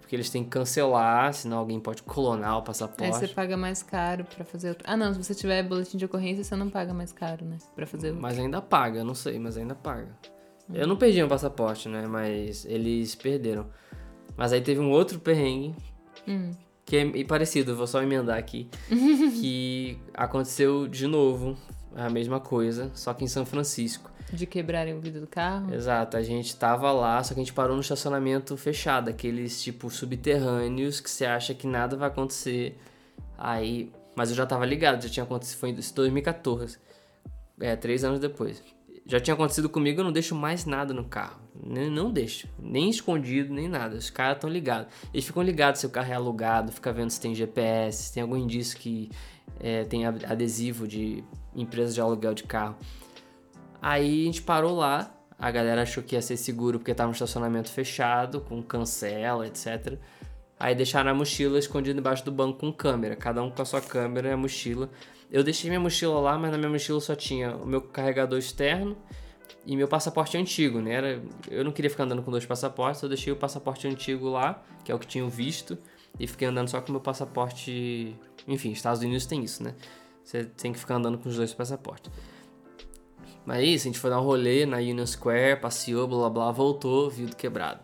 [0.08, 3.04] porque eles têm que cancelar, senão alguém pode clonar o passaporte.
[3.04, 4.82] Aí você paga mais caro para fazer outro.
[4.88, 7.58] Ah, não, se você tiver boletim de ocorrência, você não paga mais caro, né?
[7.76, 8.22] Pra fazer outro.
[8.22, 10.08] Mas ainda paga, não sei, mas ainda paga.
[10.66, 10.72] Hum.
[10.72, 12.06] Eu não perdi meu passaporte, né?
[12.06, 13.66] Mas eles perderam.
[14.34, 15.76] Mas aí teve um outro perrengue.
[16.26, 16.52] Hum.
[16.86, 18.70] Que é parecido, vou só emendar aqui.
[18.88, 21.54] que aconteceu de novo,
[21.94, 24.07] a mesma coisa, só que em São Francisco.
[24.32, 25.72] De quebrarem o vidro do carro?
[25.74, 29.88] Exato, a gente tava lá, só que a gente parou no estacionamento fechado, aqueles tipo
[29.90, 32.78] subterrâneos que você acha que nada vai acontecer.
[33.36, 36.78] Aí, mas eu já tava ligado, já tinha acontecido, foi em 2014.
[37.60, 38.62] É, três anos depois.
[39.06, 41.40] Já tinha acontecido comigo, eu não deixo mais nada no carro.
[41.64, 42.46] Não, não deixo.
[42.58, 43.96] Nem escondido, nem nada.
[43.96, 44.92] Os caras estão ligados.
[45.14, 48.22] Eles ficam ligados se o carro é alugado, fica vendo se tem GPS, se tem
[48.22, 49.10] algum indício que
[49.58, 51.24] é, tem adesivo de
[51.56, 52.76] empresa de aluguel de carro.
[53.80, 57.12] Aí a gente parou lá, a galera achou que ia ser seguro porque tava um
[57.12, 59.98] estacionamento fechado, com cancela, etc.
[60.58, 63.80] Aí deixaram a mochila escondida embaixo do banco com câmera, cada um com a sua
[63.80, 64.90] câmera e a mochila.
[65.30, 68.96] Eu deixei minha mochila lá, mas na minha mochila só tinha o meu carregador externo
[69.64, 70.92] e meu passaporte antigo, né?
[70.92, 74.62] Era, eu não queria ficar andando com dois passaportes, eu deixei o passaporte antigo lá,
[74.84, 75.78] que é o que tinham visto,
[76.18, 78.16] e fiquei andando só com o meu passaporte.
[78.46, 79.74] Enfim, Estados Unidos tem isso, né?
[80.24, 82.10] Você tem que ficar andando com os dois passaportes.
[83.48, 86.52] Mas é isso, a gente foi dar um rolê na Union Square, passeou, blá blá
[86.52, 87.80] voltou, vidro quebrado.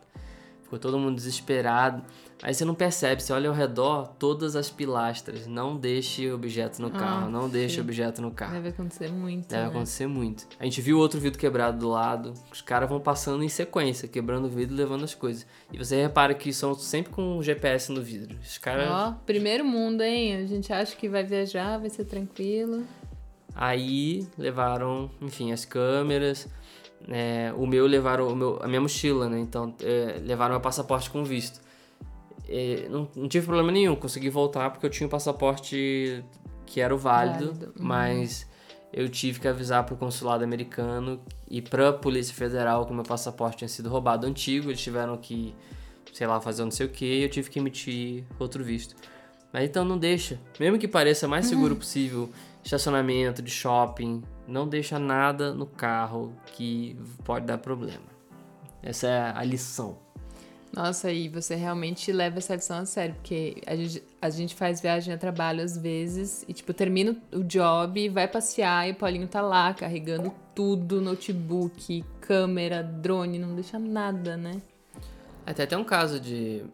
[0.62, 2.02] Ficou todo mundo desesperado.
[2.42, 5.46] Aí você não percebe, você olha ao redor, todas as pilastras.
[5.46, 8.52] Não deixe objeto no carro, ah, não deixe objeto no carro.
[8.52, 9.48] Deve acontecer muito.
[9.48, 9.68] Deve né?
[9.70, 10.46] acontecer muito.
[10.60, 12.34] A gente viu outro vidro quebrado do lado.
[12.52, 15.46] Os caras vão passando em sequência, quebrando o vidro e levando as coisas.
[15.72, 18.36] E você repara que são sempre com GPS no vidro.
[18.42, 18.90] Os caras.
[18.90, 20.36] Ó, primeiro mundo, hein?
[20.36, 22.84] A gente acha que vai viajar, vai ser tranquilo.
[23.54, 26.48] Aí levaram, enfim, as câmeras.
[27.08, 29.38] É, o meu levaram o meu, a minha mochila, né?
[29.38, 31.60] Então é, levaram meu passaporte com visto.
[32.48, 36.22] É, não, não tive problema nenhum, consegui voltar porque eu tinha um passaporte
[36.66, 37.72] que era o válido, Válido, uhum.
[37.78, 38.46] mas
[38.92, 43.68] eu tive que avisar pro consulado americano e pra Polícia Federal que meu passaporte tinha
[43.68, 45.54] sido roubado antigo, eles tiveram que,
[46.12, 48.94] sei lá, fazer não sei o que, eu tive que emitir outro visto.
[49.52, 52.30] Mas então não deixa, mesmo que pareça mais seguro possível,
[52.64, 58.14] estacionamento de shopping, não deixa nada no carro que pode dar problema.
[58.82, 59.98] Essa é a lição.
[60.72, 64.80] Nossa, e você realmente leva essa lição a sério, porque a gente, a gente faz
[64.80, 69.28] viagem a trabalho às vezes e, tipo, termina o job, vai passear e o Paulinho
[69.28, 74.60] tá lá carregando tudo, notebook, câmera, drone, não deixa nada, né?
[75.46, 76.64] Até até um caso de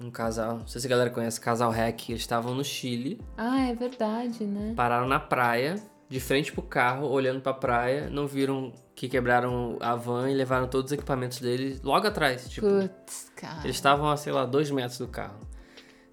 [0.00, 3.60] um casal, não sei se a galera conhece, casal hack, eles estavam no Chile, Ah,
[3.68, 4.72] é verdade, né?
[4.76, 5.76] pararam na praia,
[6.08, 10.68] de frente pro carro, olhando pra praia, não viram que quebraram a van e levaram
[10.68, 13.60] todos os equipamentos deles logo atrás, tipo, Putz, cara.
[13.64, 15.38] eles estavam a, sei lá, dois metros do carro.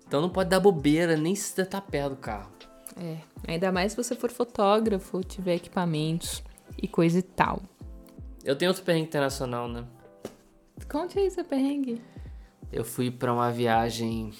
[0.07, 2.51] Então não pode dar bobeira nem se tá perto do carro.
[2.97, 3.17] É,
[3.47, 6.43] ainda mais se você for fotógrafo, tiver equipamentos
[6.81, 7.61] e coisa e tal.
[8.43, 9.85] Eu tenho outro perrengue internacional, né?
[10.89, 12.01] Conte aí seu perrengue.
[12.71, 14.31] Eu fui pra uma viagem.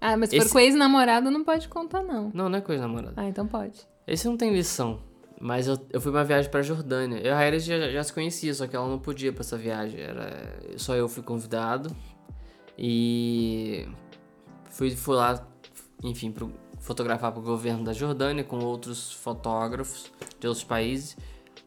[0.00, 2.30] Ah, mas se Esse- for com ex-namorado, não pode contar, não.
[2.34, 3.14] Não, não é coisa namorada.
[3.16, 3.86] Ah, então pode.
[4.06, 5.00] Esse não tem lição.
[5.40, 7.18] Mas eu, eu fui pra uma viagem pra Jordânia.
[7.18, 9.56] Eu e a Raíra já, já se conhecia, só que ela não podia pra essa
[9.56, 10.00] viagem.
[10.00, 11.94] Era, só eu fui convidado.
[12.78, 13.86] E
[14.70, 15.46] fui, fui lá,
[16.02, 21.16] enfim, pro, fotografar pro governo da Jordânia com outros fotógrafos de outros países.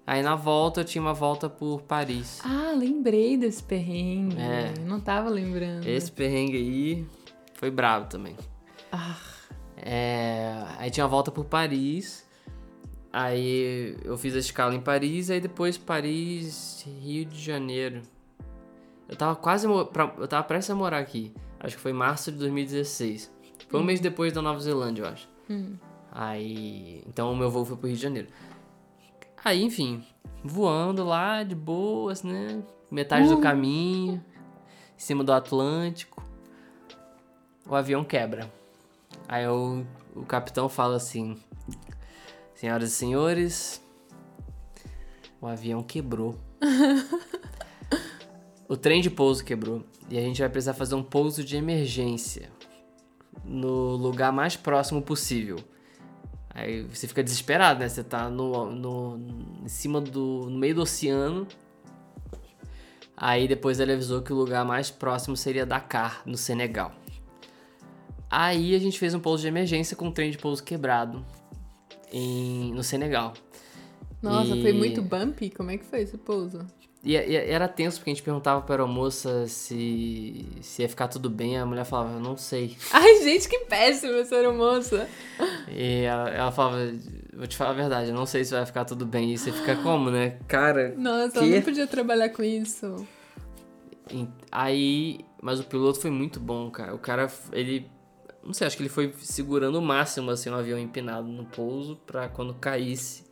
[0.09, 2.41] Aí na volta eu tinha uma volta por Paris.
[2.43, 4.35] Ah, lembrei desse perrengue.
[4.39, 4.73] É.
[4.83, 5.85] Não tava lembrando.
[5.85, 7.07] Esse perrengue aí
[7.53, 8.35] foi bravo também.
[8.91, 9.15] Ah,
[9.77, 12.27] É, aí tinha uma volta por Paris.
[13.13, 18.01] Aí eu fiz a escala em Paris, aí depois Paris, Rio de Janeiro.
[19.07, 19.67] Eu tava quase.
[19.67, 21.31] eu tava prestes a morar aqui.
[21.59, 23.31] Acho que foi março de 2016.
[23.67, 25.29] Foi um mês depois da Nova Zelândia, eu acho.
[26.11, 27.03] Aí.
[27.07, 28.27] Então o meu voo foi pro Rio de Janeiro.
[29.43, 30.03] Aí, enfim,
[30.43, 32.61] voando lá de boas, né?
[32.91, 34.23] Metade do caminho,
[34.95, 36.23] em cima do Atlântico.
[37.67, 38.51] O avião quebra.
[39.27, 41.37] Aí o, o capitão fala assim:
[42.55, 43.85] Senhoras e senhores,
[45.39, 46.35] o avião quebrou.
[48.67, 49.83] o trem de pouso quebrou.
[50.09, 52.49] E a gente vai precisar fazer um pouso de emergência
[53.45, 55.57] no lugar mais próximo possível.
[56.49, 57.87] Aí você fica desesperado, né?
[57.89, 59.19] Você tá no, no,
[59.63, 60.47] em cima do.
[60.49, 61.47] no meio do oceano.
[63.15, 66.91] Aí depois ele avisou que o lugar mais próximo seria Dakar, no Senegal.
[68.29, 71.25] Aí a gente fez um pouso de emergência com um trem de pouso quebrado
[72.11, 73.33] em, no Senegal.
[74.21, 75.49] nossa, E- foi muito bumpy?
[75.49, 76.65] Como é que foi esse pouso?
[77.03, 81.29] E, e era tenso porque a gente perguntava pra aeromoça se, se ia ficar tudo
[81.29, 81.57] bem.
[81.57, 82.75] A mulher falava, eu não sei.
[82.91, 85.07] Ai, gente, que péssimo essa aeromoça.
[85.71, 86.77] E ela, ela falava,
[87.33, 89.31] vou te falar a verdade, eu não sei se vai ficar tudo bem.
[89.33, 90.37] E você fica como, né?
[90.47, 90.93] Cara.
[90.97, 91.45] Nossa, Que?
[91.45, 93.07] eu não podia trabalhar com isso.
[94.11, 95.19] em- Aí.
[95.41, 96.93] Mas o piloto foi muito bom, cara.
[96.93, 97.89] O cara, ele.
[98.43, 101.95] Não sei, acho que ele foi segurando o máximo, assim, o avião empinado no pouso
[102.05, 103.23] pra quando caísse,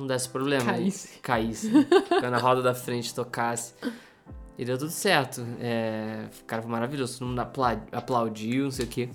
[0.00, 0.64] não desse problema.
[0.64, 1.18] Caísse.
[1.20, 1.70] Caísse.
[2.08, 3.74] quando a roda da frente tocasse.
[4.58, 5.42] E deu tudo certo.
[5.58, 7.18] É, o cara foi maravilhoso.
[7.18, 9.08] Todo mundo apla- aplaudiu, não sei o quê.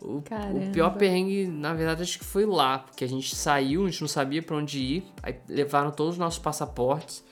[0.00, 2.80] O, o pior perrengue, na verdade, acho que foi lá.
[2.80, 5.04] Porque a gente saiu, a gente não sabia pra onde ir.
[5.22, 7.24] Aí levaram todos os nossos passaportes.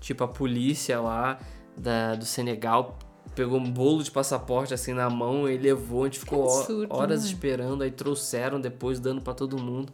[0.00, 1.38] Tipo, a polícia lá
[1.76, 2.98] da, do Senegal
[3.34, 6.02] pegou um bolo de passaporte assim na mão e levou.
[6.02, 7.28] A gente ficou absurdo, horas né?
[7.28, 7.82] esperando.
[7.82, 9.92] Aí trouxeram depois, dando pra todo mundo.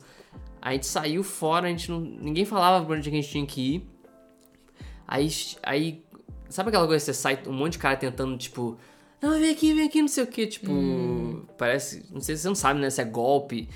[0.66, 3.74] A gente saiu fora, a gente não, ninguém falava pra onde a gente tinha que
[3.76, 3.88] ir.
[5.06, 5.28] Aí,
[5.62, 6.04] aí,
[6.48, 8.76] sabe aquela coisa que você sai, um monte de cara tentando, tipo,
[9.22, 11.44] não, vem aqui, vem aqui, não sei o que, tipo, Hum.
[11.56, 13.68] parece, não sei se você não sabe, né, se é golpe.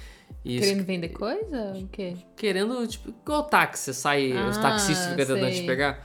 [0.45, 1.73] Os- Querendo vender coisa?
[1.77, 2.17] O quê?
[2.37, 6.05] querendo, tipo, igual táxi, você sai, os Ah, taxistas ficam tentando te pegar.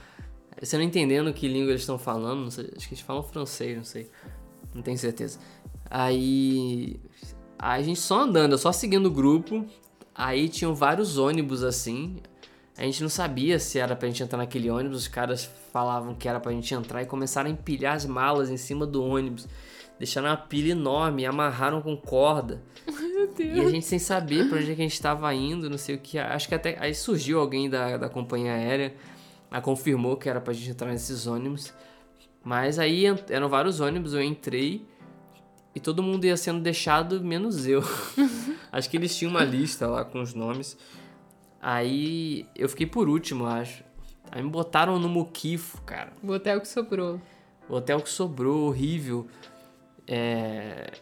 [0.62, 3.76] Você não entendendo que língua eles estão falando, não sei, acho que eles falam francês,
[3.76, 4.08] não sei.
[4.72, 5.40] Não tenho certeza.
[5.90, 7.00] Aí.
[7.58, 9.66] aí a gente só andando, só seguindo o grupo.
[10.16, 12.16] Aí tinham vários ônibus assim.
[12.76, 15.02] A gente não sabia se era pra gente entrar naquele ônibus.
[15.02, 18.56] Os caras falavam que era pra gente entrar e começaram a empilhar as malas em
[18.56, 19.46] cima do ônibus.
[19.98, 22.62] Deixaram uma pilha enorme, e amarraram com corda.
[22.86, 23.56] Meu Deus.
[23.56, 25.94] E a gente sem saber pra onde é que a gente tava indo, não sei
[25.94, 26.18] o que.
[26.18, 28.94] Acho que até aí surgiu alguém da, da companhia aérea,
[29.50, 31.72] a confirmou que era pra gente entrar nesses ônibus.
[32.44, 34.86] Mas aí eram vários ônibus, eu entrei
[35.76, 37.82] e todo mundo ia sendo deixado, menos eu.
[38.72, 40.74] Acho que eles tinham uma lista lá com os nomes.
[41.60, 43.84] Aí eu fiquei por último, acho.
[44.30, 46.12] Aí me botaram no Muquifo, cara.
[46.22, 47.20] O hotel que sobrou.
[47.68, 49.26] O hotel que sobrou, horrível.
[50.06, 50.92] É,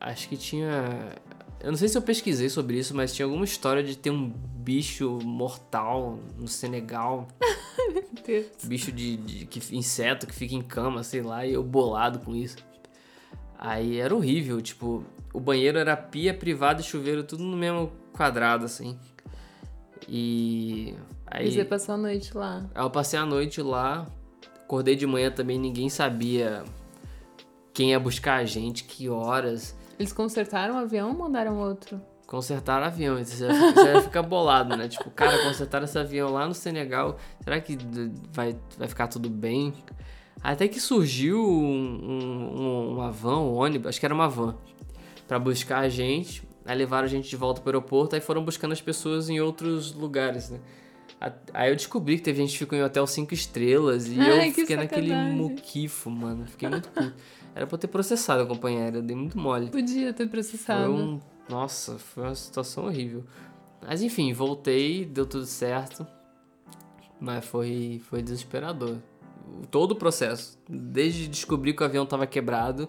[0.00, 1.12] Acho que tinha.
[1.60, 4.28] Eu não sei se eu pesquisei sobre isso, mas tinha alguma história de ter um
[4.28, 7.26] bicho mortal no Senegal.
[7.92, 8.46] Meu Deus.
[8.64, 12.34] bicho de, de- que, inseto que fica em cama, sei lá, e eu bolado com
[12.36, 12.56] isso.
[13.58, 15.02] Aí era horrível, tipo,
[15.34, 18.96] o banheiro era pia, privado e chuveiro, tudo no mesmo quadrado, assim.
[20.08, 20.94] E.
[21.26, 22.64] Aí, E você passou a noite lá.
[22.74, 24.06] aí eu passei a noite lá,
[24.62, 26.64] acordei de manhã também, ninguém sabia
[27.74, 29.76] quem ia buscar a gente, que horas.
[29.98, 32.00] Eles consertaram o avião ou mandaram outro?
[32.26, 34.86] Consertaram avião, você já, fica- você já fica bolado, né?
[34.88, 37.76] Tipo, cara, consertaram esse avião lá no Senegal, será que
[38.32, 39.72] vai, vai ficar tudo bem?
[40.42, 44.56] Até que surgiu um, um- um- uma van, um ônibus, acho que era uma van,
[45.26, 46.42] pra buscar a gente.
[46.64, 49.92] Aí levaram a gente de volta pro aeroporto, aí foram buscando as pessoas em outros
[49.94, 50.60] lugares, né?
[51.52, 54.52] Aí eu descobri que teve gente que ficou em hotel 5 estrelas e Ai, eu
[54.52, 56.46] que fiquei naquele muquifo, mano.
[56.46, 57.14] Fiquei muito puto.
[57.54, 59.68] Era pra eu ter processado a companhia aérea, eu dei muito mole.
[59.70, 60.84] Podia ter processado.
[60.84, 61.20] Foi um...
[61.48, 63.24] Nossa, foi uma situação horrível.
[63.84, 66.06] Mas enfim, voltei, deu tudo certo.
[67.18, 68.98] Mas foi, foi desesperador.
[69.70, 70.58] Todo o processo.
[70.68, 72.88] Desde descobrir que o avião tava quebrado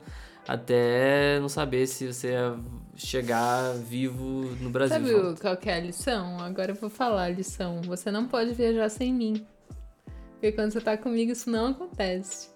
[0.50, 2.58] até não saber se você ia
[2.95, 4.98] chegar vivo no Brasil.
[4.98, 5.41] Sabe volta.
[5.41, 6.39] qual que é a lição?
[6.39, 7.82] Agora eu vou falar a lição.
[7.84, 9.45] Você não pode viajar sem mim.
[10.34, 12.50] Porque quando você tá comigo, isso não acontece.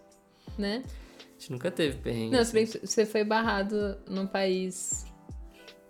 [0.57, 0.83] Né?
[1.19, 2.35] A gente nunca teve perrengue.
[2.35, 2.79] Não, se bem assim.
[2.79, 5.05] que você foi barrado no país.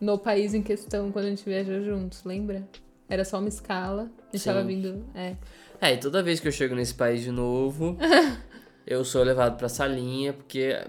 [0.02, 2.68] No país em questão quando a gente viajou juntos, lembra?
[3.08, 4.12] Era só uma escala.
[4.20, 4.50] A gente Sim.
[4.50, 5.06] tava vindo.
[5.16, 5.38] É.
[5.84, 7.98] É, e toda vez que eu chego nesse país de novo,
[8.88, 10.82] eu sou levado pra salinha, porque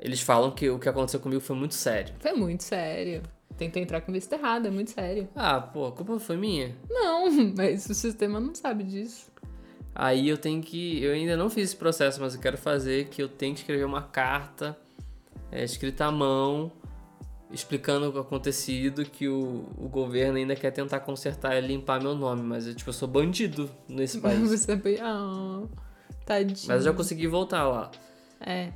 [0.00, 2.12] eles falam que o que aconteceu comigo foi muito sério.
[2.18, 3.22] Foi muito sério.
[3.56, 5.28] Tentou entrar com visto errado, é muito sério.
[5.36, 6.74] Ah, pô, a culpa foi minha.
[6.90, 9.30] Não, mas o sistema não sabe disso.
[9.94, 11.00] Aí eu tenho que.
[11.00, 13.84] Eu ainda não fiz esse processo, mas eu quero fazer que eu tenho que escrever
[13.84, 14.76] uma carta
[15.52, 16.72] é, escrita à mão,
[17.52, 22.42] explicando o acontecido, que o, o governo ainda quer tentar consertar e limpar meu nome.
[22.42, 24.48] Mas eu, tipo, eu sou bandido nesse país.
[24.50, 24.98] Você foi.
[25.00, 25.62] Ah,
[26.24, 26.68] tadinho.
[26.68, 27.90] mas eu já consegui voltar lá.
[28.40, 28.72] É,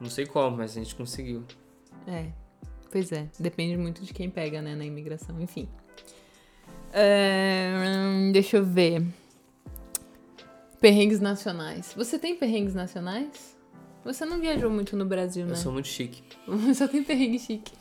[0.00, 1.44] Não sei como, mas a gente conseguiu.
[2.06, 2.26] é.
[2.90, 5.66] Pois é, depende muito de quem pega, né, na imigração, enfim.
[6.92, 7.72] É,
[8.34, 9.02] deixa eu ver.
[10.78, 11.94] Perrengues nacionais.
[11.96, 13.56] Você tem perrengues nacionais?
[14.04, 15.52] Você não viajou muito no Brasil, né?
[15.52, 16.22] Eu sou muito chique.
[16.74, 17.72] Só tem perrengue chique.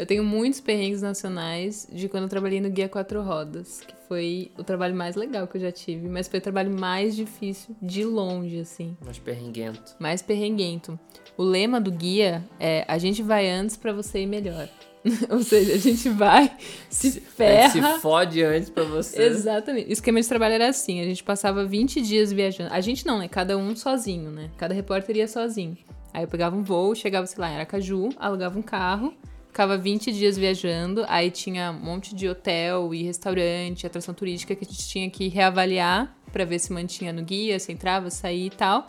[0.00, 4.50] Eu tenho muitos perrengues nacionais de quando eu trabalhei no Guia Quatro Rodas, que foi
[4.56, 8.02] o trabalho mais legal que eu já tive, mas foi o trabalho mais difícil de
[8.02, 8.96] longe, assim.
[9.04, 9.94] Mas perrenguento.
[9.98, 10.98] mais perrenguento.
[11.36, 14.70] O lema do guia é: a gente vai antes pra você ir melhor.
[15.30, 16.50] Ou seja, a gente vai,
[16.88, 17.68] se A gente ferra.
[17.70, 19.22] se fode antes pra você.
[19.22, 19.90] Exatamente.
[19.90, 22.72] O esquema de trabalho era assim: a gente passava 20 dias viajando.
[22.72, 23.28] A gente não, né?
[23.28, 24.50] Cada um sozinho, né?
[24.56, 25.76] Cada repórter ia sozinho.
[26.12, 29.14] Aí eu pegava um voo, chegava, sei lá, em Aracaju, alugava um carro,
[29.50, 31.04] ficava 20 dias viajando.
[31.08, 35.28] Aí tinha um monte de hotel e restaurante, atração turística que a gente tinha que
[35.28, 38.86] reavaliar pra ver se mantinha no guia, se entrava, saía e tal.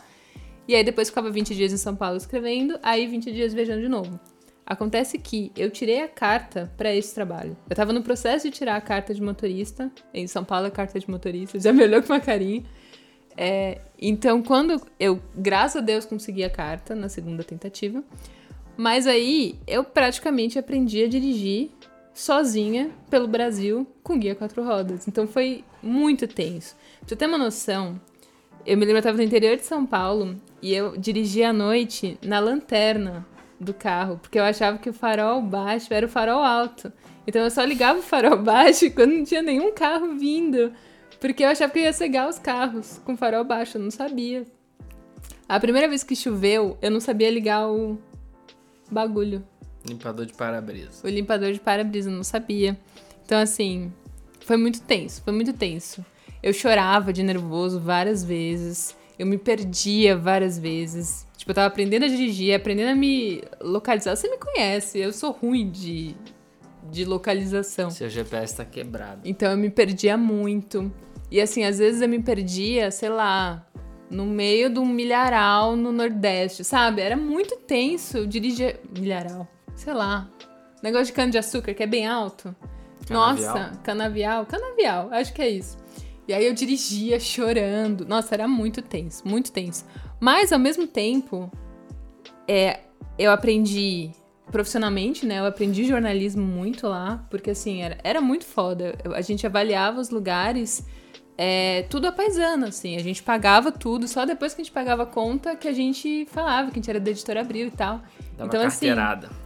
[0.66, 3.88] E aí depois ficava 20 dias em São Paulo escrevendo, aí 20 dias viajando de
[3.88, 4.18] novo.
[4.64, 7.56] Acontece que eu tirei a carta pra esse trabalho.
[7.68, 9.90] Eu tava no processo de tirar a carta de motorista.
[10.14, 12.62] Em São Paulo, a carta de motorista já me olhou com uma carinha.
[13.36, 18.04] É, então, quando eu, graças a Deus, consegui a carta na segunda tentativa.
[18.76, 21.70] Mas aí eu praticamente aprendi a dirigir
[22.14, 25.06] sozinha pelo Brasil com guia quatro rodas.
[25.08, 26.76] Então foi muito tenso.
[27.00, 28.00] Pra você ter uma noção,
[28.64, 32.18] eu me lembro, eu tava no interior de São Paulo e eu dirigia à noite
[32.22, 33.26] na lanterna
[33.58, 36.92] do carro, porque eu achava que o farol baixo era o farol alto.
[37.26, 40.72] Então eu só ligava o farol baixo quando não tinha nenhum carro vindo,
[41.20, 44.44] porque eu achava que eu ia cegar os carros com farol baixo, eu não sabia.
[45.48, 47.98] A primeira vez que choveu, eu não sabia ligar o
[48.92, 49.44] bagulho.
[49.86, 51.04] Limpador de para-brisa.
[51.04, 52.78] O limpador de para-brisa, eu não sabia.
[53.24, 53.92] Então, assim,
[54.40, 56.04] foi muito tenso, foi muito tenso.
[56.42, 61.26] Eu chorava de nervoso várias vezes, eu me perdia várias vezes.
[61.36, 64.14] Tipo, eu tava aprendendo a dirigir, aprendendo a me localizar.
[64.16, 66.14] Você me conhece, eu sou ruim de,
[66.90, 67.90] de localização.
[67.90, 69.20] Seu GPS tá quebrado.
[69.24, 70.92] Então eu me perdia muito.
[71.30, 73.66] E assim, às vezes eu me perdia, sei lá,
[74.12, 77.00] no meio de um milharal no Nordeste, sabe?
[77.00, 78.18] Era muito tenso.
[78.18, 78.78] Eu dirigia.
[78.96, 79.48] Milharal.
[79.74, 80.28] Sei lá.
[80.82, 82.54] Negócio de cana-de-açúcar, que é bem alto.
[83.08, 83.54] Canavial?
[83.56, 84.46] Nossa, canavial.
[84.46, 85.78] Canavial, acho que é isso.
[86.28, 88.04] E aí eu dirigia chorando.
[88.06, 89.84] Nossa, era muito tenso, muito tenso.
[90.20, 91.50] Mas ao mesmo tempo,
[92.46, 92.80] é,
[93.18, 94.12] eu aprendi
[94.50, 95.38] profissionalmente, né?
[95.38, 98.94] Eu aprendi jornalismo muito lá, porque assim, era, era muito foda.
[99.14, 100.84] A gente avaliava os lugares,
[101.44, 102.94] é, tudo a paisana, assim.
[102.94, 106.24] A gente pagava tudo, só depois que a gente pagava a conta que a gente
[106.26, 108.00] falava que a gente era da editora Abril e tal.
[108.38, 108.86] Dava então, assim,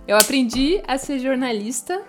[0.07, 2.03] eu aprendi a ser jornalista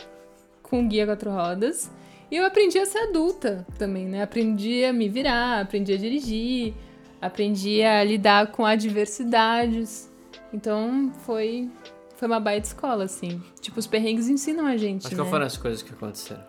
[0.61, 1.89] com o Guia Quatro Rodas.
[2.29, 4.23] E eu aprendi a ser adulta também, né?
[4.23, 6.73] Aprendi a me virar, aprendi a dirigir,
[7.21, 10.11] aprendi a lidar com adversidades.
[10.51, 11.69] Então foi,
[12.17, 13.41] foi uma baita escola, assim.
[13.61, 15.17] Tipo, os perrengues ensinam a gente, Mas né?
[15.17, 16.43] qual foram as coisas que aconteceram?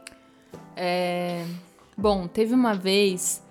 [0.75, 1.45] É...
[1.99, 3.43] Bom, teve uma vez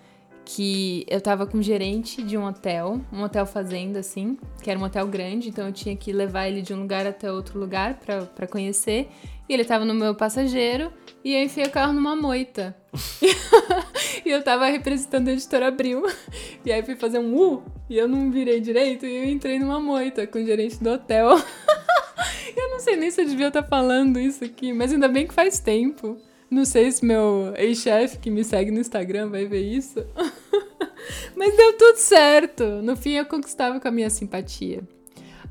[0.46, 4.80] que eu tava com o gerente de um hotel, um hotel fazenda, assim, que era
[4.80, 7.96] um hotel grande, então eu tinha que levar ele de um lugar até outro lugar
[7.96, 9.10] pra conhecer.
[9.50, 10.94] E ele tava no meu passageiro
[11.26, 12.74] e eu enfiei o carro numa moita.
[14.26, 16.04] e eu tava representando a editora Abril.
[16.66, 19.80] E aí fui fazer um U e eu não virei direito e eu entrei numa
[19.80, 21.30] moita com o gerente do hotel.
[22.58, 25.34] eu não sei nem se eu devia estar falando isso aqui, mas ainda bem que
[25.34, 26.18] faz tempo.
[26.50, 30.06] Não sei se meu ex-chefe que me segue no Instagram vai ver isso.
[31.36, 32.64] Mas deu tudo certo.
[32.82, 34.82] No fim, eu conquistava com a minha simpatia.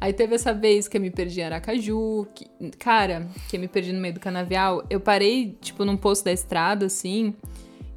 [0.00, 2.26] Aí teve essa vez que eu me perdi em Aracaju.
[2.34, 2.46] Que,
[2.78, 4.84] cara, que eu me perdi no meio do canavial.
[4.88, 7.34] Eu parei, tipo, num posto da estrada, assim.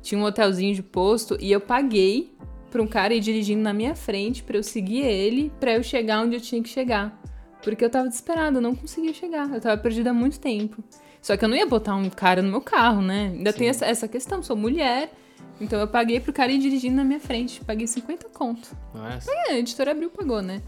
[0.02, 1.38] Tinha um hotelzinho de posto.
[1.40, 2.34] E eu paguei
[2.70, 6.22] pra um cara ir dirigindo na minha frente pra eu seguir ele, pra eu chegar
[6.22, 7.20] onde eu tinha que chegar.
[7.62, 9.54] Porque eu tava desesperada, eu não conseguia chegar.
[9.54, 10.82] Eu tava perdida há muito tempo.
[11.22, 13.32] Só que eu não ia botar um cara no meu carro, né?
[13.34, 15.12] Ainda tem essa, essa questão, sou mulher.
[15.60, 17.64] Então eu paguei pro cara ir dirigindo na minha frente.
[17.64, 18.70] Paguei 50 conto.
[18.94, 19.20] Não é?
[19.50, 20.62] A editora Abril pagou, né?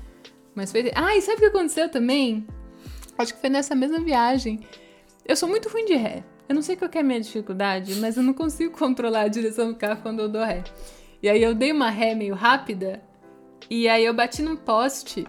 [0.54, 0.91] Mas foi.
[0.93, 2.45] Ah, e sabe o que aconteceu também?
[3.18, 4.60] Acho que foi nessa mesma viagem.
[5.26, 6.24] Eu sou muito ruim de ré.
[6.49, 9.28] Eu não sei qual que é a minha dificuldade, mas eu não consigo controlar a
[9.30, 10.64] direção do carro quando eu dou ré.
[11.24, 13.02] E aí eu dei uma ré meio rápida,
[13.70, 15.26] e aí eu bati num poste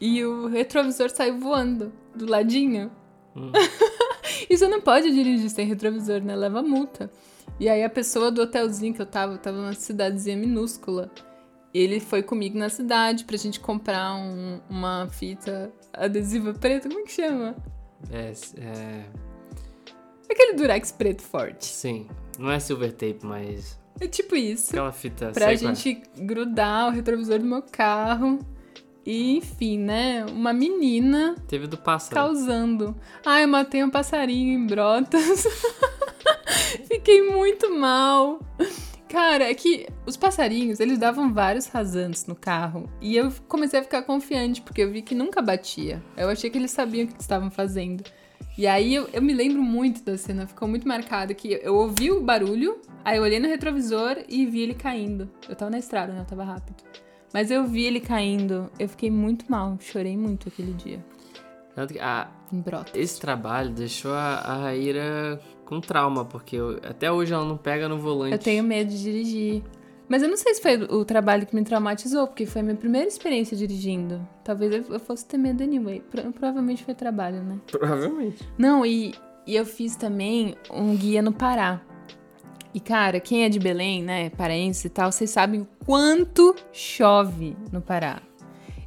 [0.00, 2.90] e o retrovisor saiu voando do ladinho.
[3.34, 3.52] Hum.
[4.48, 6.34] e você não pode dirigir sem retrovisor, né?
[6.36, 7.10] Leva multa.
[7.58, 11.10] E aí a pessoa do hotelzinho que eu tava, eu tava numa cidadezinha minúscula.
[11.72, 17.02] Ele foi comigo na cidade pra gente comprar um- uma fita adesiva preta, como é
[17.04, 17.54] que chama?
[18.10, 19.04] É, é,
[20.30, 21.64] Aquele durex preto forte.
[21.66, 22.06] sim.
[22.38, 24.70] Não é silver tape, mas É tipo isso.
[24.70, 25.56] aquela fita Pra é.
[25.56, 28.38] gente grudar o retrovisor do meu carro.
[29.06, 30.24] E, enfim, né?
[30.24, 32.16] Uma menina Teve do pássaro.
[32.16, 32.96] causando.
[33.24, 35.46] Ai, eu matei um passarinho em brotas.
[36.88, 38.40] Fiquei muito mal.
[39.08, 42.90] Cara, é que os passarinhos, eles davam vários rasantes no carro.
[43.00, 46.02] E eu comecei a ficar confiante, porque eu vi que nunca batia.
[46.16, 48.02] Eu achei que eles sabiam o que estavam fazendo.
[48.58, 52.10] E aí eu, eu me lembro muito da cena, ficou muito marcada que eu ouvi
[52.10, 55.30] o barulho, aí eu olhei no retrovisor e vi ele caindo.
[55.48, 56.20] Eu tava na estrada, né?
[56.20, 56.82] Eu tava rápido.
[57.32, 61.04] Mas eu vi ele caindo, eu fiquei muito mal, chorei muito aquele dia.
[61.74, 62.94] Tanto que a- brotas.
[62.94, 67.88] esse trabalho deixou a, a Raíra com trauma, porque eu- até hoje ela não pega
[67.88, 68.32] no volante.
[68.32, 69.62] Eu tenho medo de dirigir.
[70.08, 72.76] Mas eu não sei se foi o trabalho que me traumatizou, porque foi a minha
[72.76, 74.26] primeira experiência dirigindo.
[74.44, 76.00] Talvez eu eu fosse ter medo anyway.
[76.00, 77.58] Pro- provavelmente foi trabalho, né?
[77.66, 78.48] Provavelmente.
[78.56, 79.12] Não, e,
[79.44, 81.80] e eu fiz também um guia no Pará.
[82.76, 87.56] E, cara, quem é de Belém, né, paraense e tal, vocês sabem o quanto chove
[87.72, 88.20] no Pará.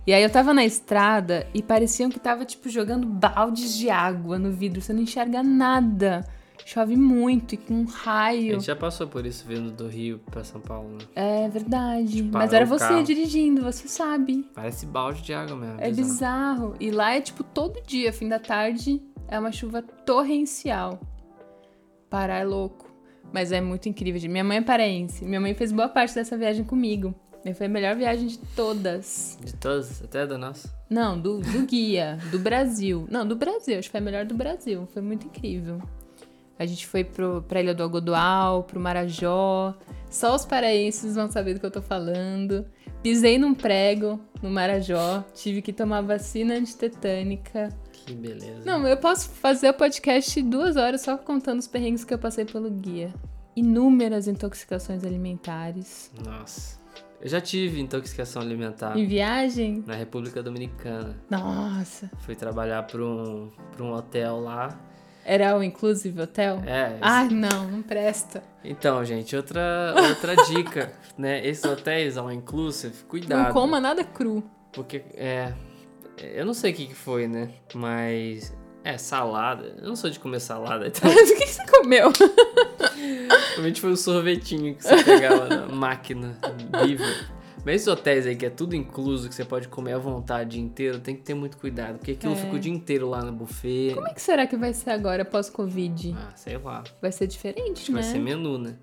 [0.05, 4.37] E aí eu tava na estrada e pareciam que tava, tipo, jogando baldes de água
[4.37, 4.79] no vidro.
[4.79, 6.23] Você não enxerga nada.
[6.63, 8.53] Chove muito e com A raio.
[8.53, 11.05] gente já passou por isso vindo do Rio pra São Paulo, né?
[11.15, 12.17] É verdade.
[12.17, 13.03] Tipo, Mas era você carro.
[13.03, 14.47] dirigindo, você sabe.
[14.53, 15.81] Parece balde de água mesmo.
[15.81, 16.75] É bizarro.
[16.79, 20.99] E lá é tipo todo dia, fim da tarde, é uma chuva torrencial.
[22.07, 22.88] Pará é louco.
[23.31, 24.29] Mas é muito incrível.
[24.29, 25.23] Minha mãe é paraense.
[25.23, 27.13] Minha mãe fez boa parte dessa viagem comigo.
[27.55, 29.37] Foi a melhor viagem de todas.
[29.43, 30.69] De todas, até da nossa.
[30.89, 33.07] Não, do, do guia, do Brasil.
[33.09, 33.79] Não, do Brasil.
[33.79, 34.87] Acho que foi a melhor do Brasil.
[34.93, 35.81] Foi muito incrível.
[36.59, 39.73] A gente foi pro, pra Ilha do Algodoal, pro Marajó.
[40.09, 42.65] Só os paraenses vão saber do que eu tô falando.
[43.01, 45.23] Pisei num prego no Marajó.
[45.33, 47.69] Tive que tomar vacina antitetânica.
[48.09, 48.61] Que beleza.
[48.65, 52.43] Não, eu posso fazer o podcast duas horas só contando os perrengues que eu passei
[52.43, 53.13] pelo guia.
[53.55, 56.11] Inúmeras intoxicações alimentares.
[56.25, 56.79] Nossa.
[57.21, 59.83] Eu já tive intoxicação alimentar Em viagem?
[59.85, 61.17] na República Dominicana.
[61.29, 62.09] Nossa.
[62.19, 64.79] Fui trabalhar pra um, pra um hotel lá.
[65.23, 66.63] Era o Inclusive Hotel?
[66.65, 66.97] É.
[67.01, 68.41] Ai, não, não presta.
[68.63, 71.45] Então, gente, outra, outra dica, né?
[71.45, 73.43] Esses hotéis all inclusive, cuidado.
[73.47, 74.43] Não coma nada cru.
[74.71, 75.53] Porque, é...
[76.25, 77.49] Eu não sei o que que foi, né?
[77.73, 78.55] Mas...
[78.83, 79.75] É, salada.
[79.81, 80.87] Eu não sou de comer salada.
[80.87, 82.11] Então, o que que você comeu?
[82.13, 86.37] provavelmente foi o sorvetinho que você pegava na máquina.
[86.71, 87.27] Beaver.
[87.65, 90.49] Mas esses hotéis aí que é tudo incluso, que você pode comer à vontade o
[90.51, 91.97] dia inteiro, tem que ter muito cuidado.
[91.97, 92.35] Porque aquilo É.
[92.37, 93.93] fica o dia inteiro lá no buffet.
[93.93, 96.15] Como é que será que vai ser agora, pós-Covid?
[96.17, 96.83] Ah, sei lá.
[97.01, 98.01] Vai ser diferente, Acho que né?
[98.01, 98.75] vai ser menu, né?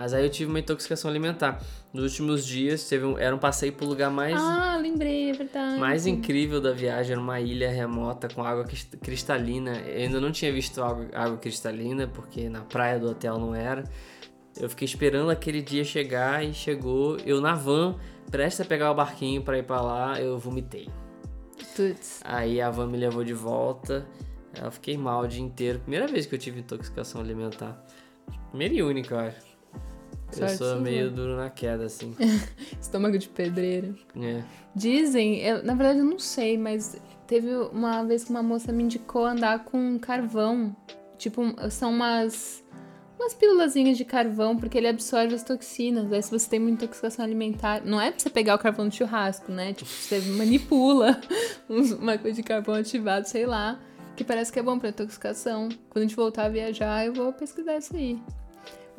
[0.00, 1.60] Mas aí eu tive uma intoxicação alimentar.
[1.92, 5.80] Nos últimos dias, teve um, era um passeio pro lugar mais, Ah, lembrei, é verdade.
[5.80, 7.12] mais incrível da viagem.
[7.12, 9.76] Era uma ilha remota com água cris- cristalina.
[9.80, 13.82] Eu ainda não tinha visto água, água cristalina, porque na praia do hotel não era.
[14.56, 17.16] Eu fiquei esperando aquele dia chegar e chegou.
[17.26, 17.96] Eu na van,
[18.30, 20.88] prestes a pegar o barquinho pra ir pra lá, eu vomitei.
[21.74, 22.20] Tuts.
[22.24, 24.06] Aí a van me levou de volta.
[24.62, 25.80] Eu fiquei mal o dia inteiro.
[25.80, 27.84] Primeira vez que eu tive intoxicação alimentar.
[28.50, 29.47] Primeira e única, eu acho.
[30.36, 32.14] Eu sou meio duro na queda, assim.
[32.80, 33.96] Estômago de pedreiro.
[34.16, 34.42] É.
[34.74, 38.82] Dizem, eu, na verdade eu não sei, mas teve uma vez que uma moça me
[38.82, 40.74] indicou andar com carvão.
[41.16, 42.64] Tipo, são umas.
[43.18, 46.12] Umas pílulazinhas de carvão, porque ele absorve as toxinas.
[46.12, 47.84] Aí se você tem muita intoxicação alimentar.
[47.84, 49.72] Não é pra você pegar o carvão no churrasco, né?
[49.72, 51.20] Tipo, você manipula
[51.98, 53.80] uma coisa de carvão ativado, sei lá.
[54.14, 55.68] Que parece que é bom pra intoxicação.
[55.90, 58.20] Quando a gente voltar a viajar, eu vou pesquisar isso aí.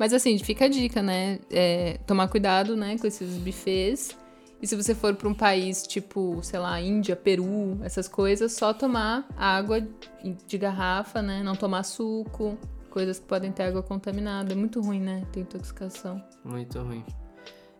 [0.00, 1.38] Mas assim, fica a dica, né?
[1.50, 4.16] É, tomar cuidado, né, com esses buffets.
[4.62, 8.72] E se você for para um país tipo, sei lá, Índia, Peru, essas coisas, só
[8.72, 9.86] tomar água
[10.46, 11.42] de garrafa, né?
[11.42, 12.56] Não tomar suco,
[12.88, 14.54] coisas que podem ter água contaminada.
[14.54, 15.22] É muito ruim, né?
[15.32, 16.22] Ter intoxicação.
[16.42, 17.04] Muito ruim.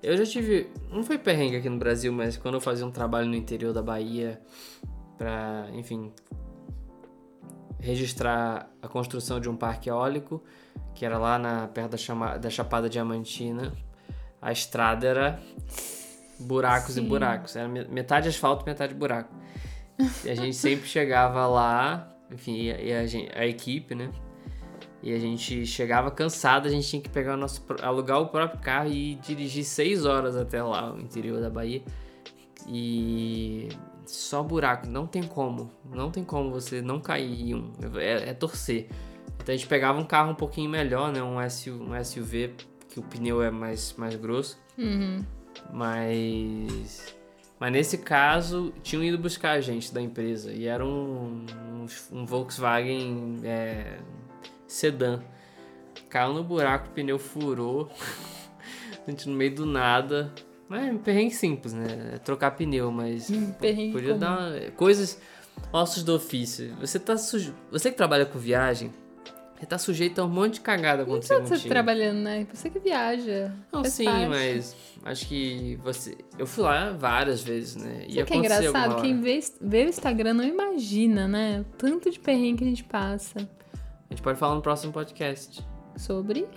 [0.02, 0.68] Eu já tive.
[0.90, 3.82] Não foi perrengue aqui no Brasil, mas quando eu fazia um trabalho no interior da
[3.82, 4.38] Bahia
[5.16, 6.12] pra, enfim,
[7.78, 10.42] registrar a construção de um parque eólico,
[11.00, 13.72] que era lá na, perto da, chama, da Chapada Diamantina,
[14.38, 15.40] a estrada era
[16.38, 17.06] buracos Sim.
[17.06, 17.56] e buracos.
[17.56, 19.34] Era me- metade asfalto, metade buraco.
[20.22, 24.10] E a gente sempre chegava lá, enfim, e a, e a equipe, né?
[25.02, 28.60] E a gente chegava cansado, a gente tinha que pegar o nosso, alugar o próprio
[28.60, 31.82] carro e dirigir seis horas até lá, o interior da Bahia.
[32.68, 33.70] E
[34.04, 38.34] só buraco, não tem como, não tem como você não cair em um, é, é
[38.34, 38.90] torcer.
[39.42, 42.54] Então a gente pegava um carro um pouquinho melhor, né, um, SU, um SUV,
[42.88, 45.24] que o pneu é mais, mais grosso, Uhum.
[45.72, 47.14] mas
[47.58, 52.24] mas nesse caso tinham ido buscar a gente da empresa e era um, um, um
[52.24, 53.98] Volkswagen é,
[54.66, 55.20] sedã.
[56.08, 57.90] Caiu no buraco, o pneu furou.
[59.06, 60.32] a gente no meio do nada.
[60.68, 62.12] Mas é um perrengue simples, né?
[62.14, 63.30] É trocar pneu, mas
[63.60, 64.20] Perrengue podia comum.
[64.20, 65.20] dar coisas
[65.72, 66.74] ossos do ofício.
[66.80, 67.54] Você tá sujo...
[67.70, 68.90] Você que trabalha com viagem,
[69.60, 71.68] você tá sujeito a um monte de cagada precisa ser contigo.
[71.68, 72.46] trabalhando, né?
[72.50, 73.54] Você que viaja.
[73.70, 74.28] Não, sim, parte.
[74.28, 76.16] mas acho que você.
[76.38, 78.06] Eu fui lá várias vezes, né?
[78.08, 79.02] E Sabe que é engraçado?
[79.02, 81.60] Quem vê, vê o Instagram não imagina, né?
[81.60, 83.38] O tanto de perrengue que a gente passa.
[83.38, 85.62] A gente pode falar no próximo podcast
[85.94, 86.48] Sobre.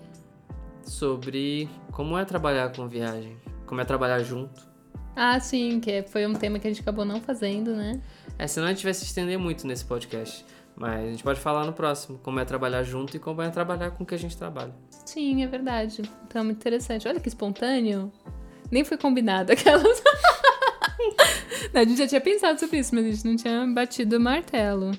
[0.85, 3.35] sobre como é trabalhar com viagem,
[3.65, 4.65] como é trabalhar junto.
[5.13, 8.01] Ah, sim, que foi um tema que a gente acabou não fazendo, né?
[8.39, 10.45] É, senão a gente vai se estender muito nesse podcast.
[10.75, 13.91] Mas a gente pode falar no próximo, como é trabalhar junto e como é trabalhar
[13.91, 14.73] com o que a gente trabalha.
[15.05, 16.01] Sim, é verdade.
[16.27, 17.07] Então é muito interessante.
[17.07, 18.11] Olha que espontâneo.
[18.71, 20.01] Nem foi combinado aquelas.
[21.73, 24.19] Não, a gente já tinha pensado sobre isso, mas a gente não tinha batido o
[24.19, 24.91] martelo.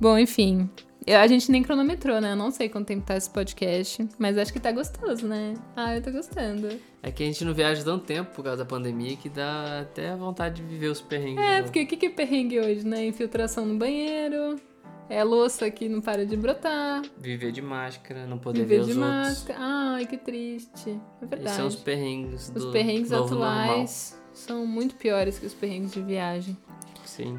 [0.00, 0.68] Bom, enfim.
[1.06, 2.32] Eu- a gente nem cronometrou, né?
[2.32, 5.54] Eu não sei quanto tempo tá esse podcast, mas acho que tá gostoso, né?
[5.76, 6.68] Ah, eu tô gostando.
[7.02, 10.14] É que a gente não viaja tanto tempo por causa da pandemia que dá até
[10.16, 11.44] vontade de viver os perrengues.
[11.44, 13.06] É, de porque o que é perrengue hoje, né?
[13.06, 14.56] Infiltração no banheiro,
[15.08, 17.02] é louça que não para de brotar.
[17.18, 19.10] Viver de máscara, não poder viver ver de os outros.
[19.16, 19.58] máscara.
[19.60, 20.90] Ai, que triste.
[20.90, 21.56] É Esses verdade.
[21.56, 23.60] são os perrengues Os do perrengues novo normal.
[23.70, 26.56] atuais são muito piores que os perrengues de viagem.
[27.04, 27.38] Sim.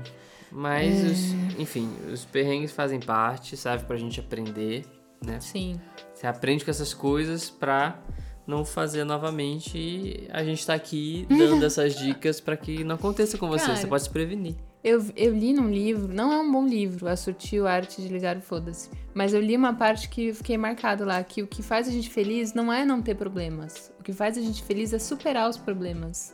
[0.51, 1.07] Mas, É.
[1.07, 4.85] os- enfim, os perrengues fazem parte, serve pra gente aprender,
[5.23, 5.39] né?
[5.41, 5.79] Sim.
[6.13, 7.99] Você aprende com essas coisas pra
[8.47, 13.37] não fazer novamente e a gente tá aqui dando essas dicas pra que não aconteça
[13.37, 13.65] com você.
[13.65, 14.55] Cara, Você pode se prevenir.
[14.83, 18.37] Eu, eu li num livro, não é um bom livro, A Sutil Arte de Ligar
[18.37, 21.87] o Foda-se, mas eu li uma parte que fiquei marcado lá, que o que faz
[21.87, 23.91] a gente feliz não é não ter problemas.
[23.99, 26.33] O que faz a gente feliz é superar os problemas.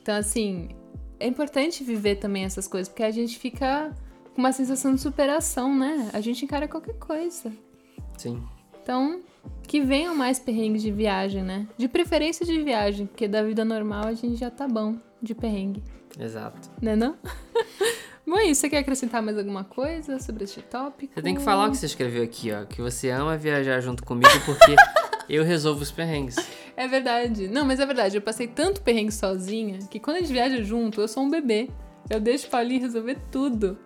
[0.00, 0.68] Então, assim,
[1.18, 3.94] é importante viver também essas coisas, porque a gente fica
[4.34, 6.08] com uma sensação de superação, né?
[6.12, 7.52] A gente encara qualquer coisa.
[8.16, 8.42] Sim.
[8.82, 9.20] Então,
[9.64, 11.68] que venham mais perrengues de viagem, né?
[11.76, 15.82] De preferência de viagem, porque da vida normal a gente já tá bom de perrengue,
[16.18, 16.70] Exato.
[16.80, 17.16] né não?
[18.26, 18.60] Bom, é isso.
[18.60, 21.14] Você quer acrescentar mais alguma coisa sobre este tópico?
[21.14, 22.64] Você tem que falar o que você escreveu aqui, ó.
[22.64, 24.76] Que você ama viajar junto comigo porque
[25.28, 26.36] eu resolvo os perrengues.
[26.76, 27.48] É verdade.
[27.48, 28.16] Não, mas é verdade.
[28.16, 31.68] Eu passei tanto perrengue sozinha que quando a gente viaja junto, eu sou um bebê.
[32.08, 33.78] Eu deixo o Paulinho resolver tudo.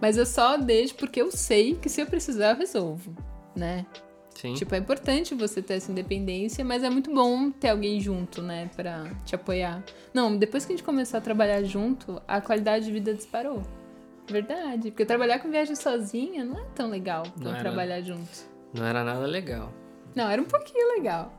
[0.00, 3.14] Mas eu só deixo porque eu sei que se eu precisar, eu resolvo,
[3.56, 3.86] né?
[4.40, 4.54] Sim.
[4.54, 8.70] Tipo, é importante você ter essa independência, mas é muito bom ter alguém junto, né,
[8.76, 9.82] pra te apoiar.
[10.14, 13.62] Não, depois que a gente começou a trabalhar junto, a qualidade de vida disparou.
[14.30, 14.90] Verdade.
[14.92, 17.60] Porque trabalhar com viagem sozinha não é tão legal Não quanto era.
[17.60, 18.28] trabalhar junto.
[18.72, 19.72] Não era nada legal.
[20.14, 21.32] Não, era um pouquinho legal.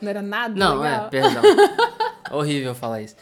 [0.00, 1.06] Não era nada Não, legal.
[1.06, 1.42] é, perdão.
[2.32, 3.16] Horrível falar isso.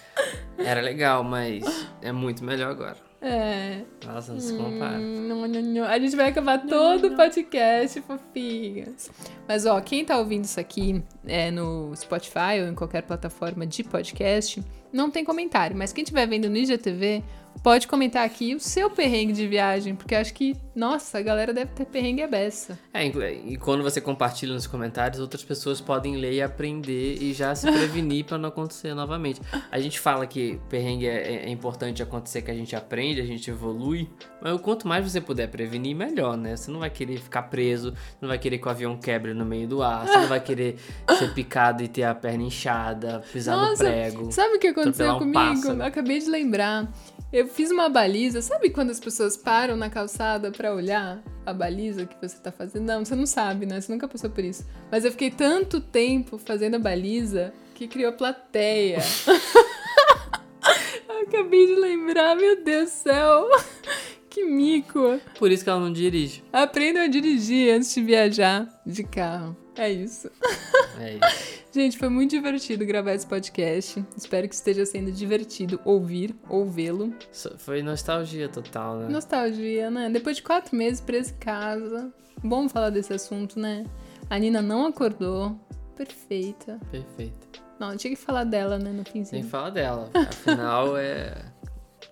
[0.59, 2.97] Era legal, mas é muito melhor agora.
[3.23, 3.83] É.
[4.07, 4.99] Nossa, não se compara.
[4.99, 5.85] Hum, não, não, não.
[5.85, 9.11] A gente vai acabar todo o podcast, fofinhas.
[9.47, 13.85] Mas, ó, quem tá ouvindo isso aqui é, no Spotify ou em qualquer plataforma de
[13.85, 15.77] podcast, não tem comentário.
[15.77, 17.23] Mas quem estiver vendo no IGTV,
[17.63, 21.73] pode comentar aqui o seu perrengue de viagem, porque acho que, nossa, a galera deve
[21.73, 22.79] ter perrengue a beça.
[22.93, 27.55] É, e quando você compartilha nos comentários, outras pessoas podem ler e aprender e já
[27.55, 29.41] se prevenir pra não acontecer novamente.
[29.71, 33.27] A gente fala que perrengue é, é- é importante acontecer, que a gente aprende, a
[33.27, 34.09] gente evolui,
[34.41, 36.57] mas quanto mais você puder prevenir, melhor, né?
[36.57, 39.69] Você não vai querer ficar preso, não vai querer que o avião quebre no meio
[39.69, 40.77] do ar, você não vai querer
[41.19, 44.33] ser picado e ter a perna inchada, pisar no Nossa, prego.
[44.33, 45.35] Sabe o que aconteceu um comigo?
[45.39, 45.79] pássaro.
[45.79, 46.89] Eu acabei de lembrar.
[47.33, 48.43] Eu fiz uma baliza.
[48.43, 52.85] Sabe quando as pessoas param na calçada pra olhar a baliza que você tá fazendo?
[52.85, 53.81] Não, você não sabe, né?
[53.81, 54.67] Você nunca passou por isso.
[54.91, 58.99] Mas eu fiquei tanto tempo fazendo a baliza que criou plateia.
[61.09, 63.49] eu acabei de lembrar, meu Deus do céu.
[64.31, 65.21] Que mico.
[65.41, 66.45] Por isso que ela não dirige.
[66.53, 69.57] Aprendam a dirigir antes de viajar de carro.
[69.77, 70.31] É isso.
[70.99, 71.61] É isso.
[71.73, 74.05] Gente, foi muito divertido gravar esse podcast.
[74.17, 77.15] Espero que esteja sendo divertido ouvir ou vê-lo.
[77.59, 79.09] Foi nostalgia total, né?
[79.09, 80.11] Nostalgia, né?
[80.11, 82.13] Depois de quatro meses preso em casa.
[82.43, 83.85] Bom falar desse assunto, né?
[84.29, 85.59] A Nina não acordou.
[85.95, 86.79] Perfeita.
[86.91, 87.61] Perfeito.
[87.79, 89.45] Não, tinha que falar dela, né, no Tem finzinho.
[89.45, 90.11] que falar dela.
[90.15, 91.35] Afinal, é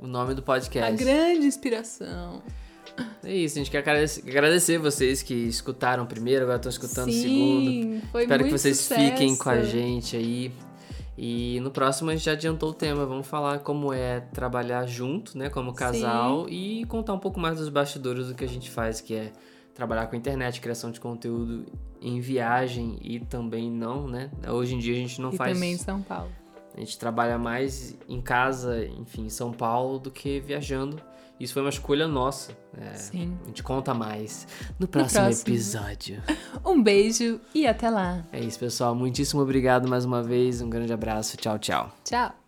[0.00, 0.96] o nome do A podcast.
[1.04, 2.42] grande inspiração.
[3.24, 3.78] É isso, a gente quer
[4.26, 7.70] agradecer, vocês que escutaram primeiro, agora estão escutando o segundo.
[7.70, 9.00] Sim, foi Espero que vocês sucesso.
[9.00, 10.52] fiquem com a gente aí.
[11.16, 13.04] E no próximo a gente já adiantou o tema.
[13.04, 15.50] Vamos falar como é trabalhar junto, né?
[15.50, 16.48] Como casal.
[16.48, 19.32] E contar um pouco mais dos bastidores do que a gente faz, que é
[19.74, 21.66] trabalhar com internet, criação de conteúdo
[22.00, 24.30] em viagem e também não, né?
[24.48, 25.52] Hoje em dia a gente não E faz.
[25.54, 26.30] também em São Paulo.
[26.76, 31.00] A gente trabalha mais em casa, enfim, em São Paulo, do que viajando.
[31.40, 32.52] Isso foi uma escolha nossa.
[32.76, 33.36] É, Sim.
[33.44, 34.46] a gente conta mais
[34.78, 35.54] no próximo, próximo.
[35.54, 36.22] episódio.
[36.64, 38.24] Um beijo e até lá.
[38.32, 38.94] É isso, pessoal.
[38.94, 40.60] Muitíssimo obrigado mais uma vez.
[40.60, 41.36] Um grande abraço.
[41.36, 41.90] Tchau, tchau.
[42.04, 42.47] Tchau.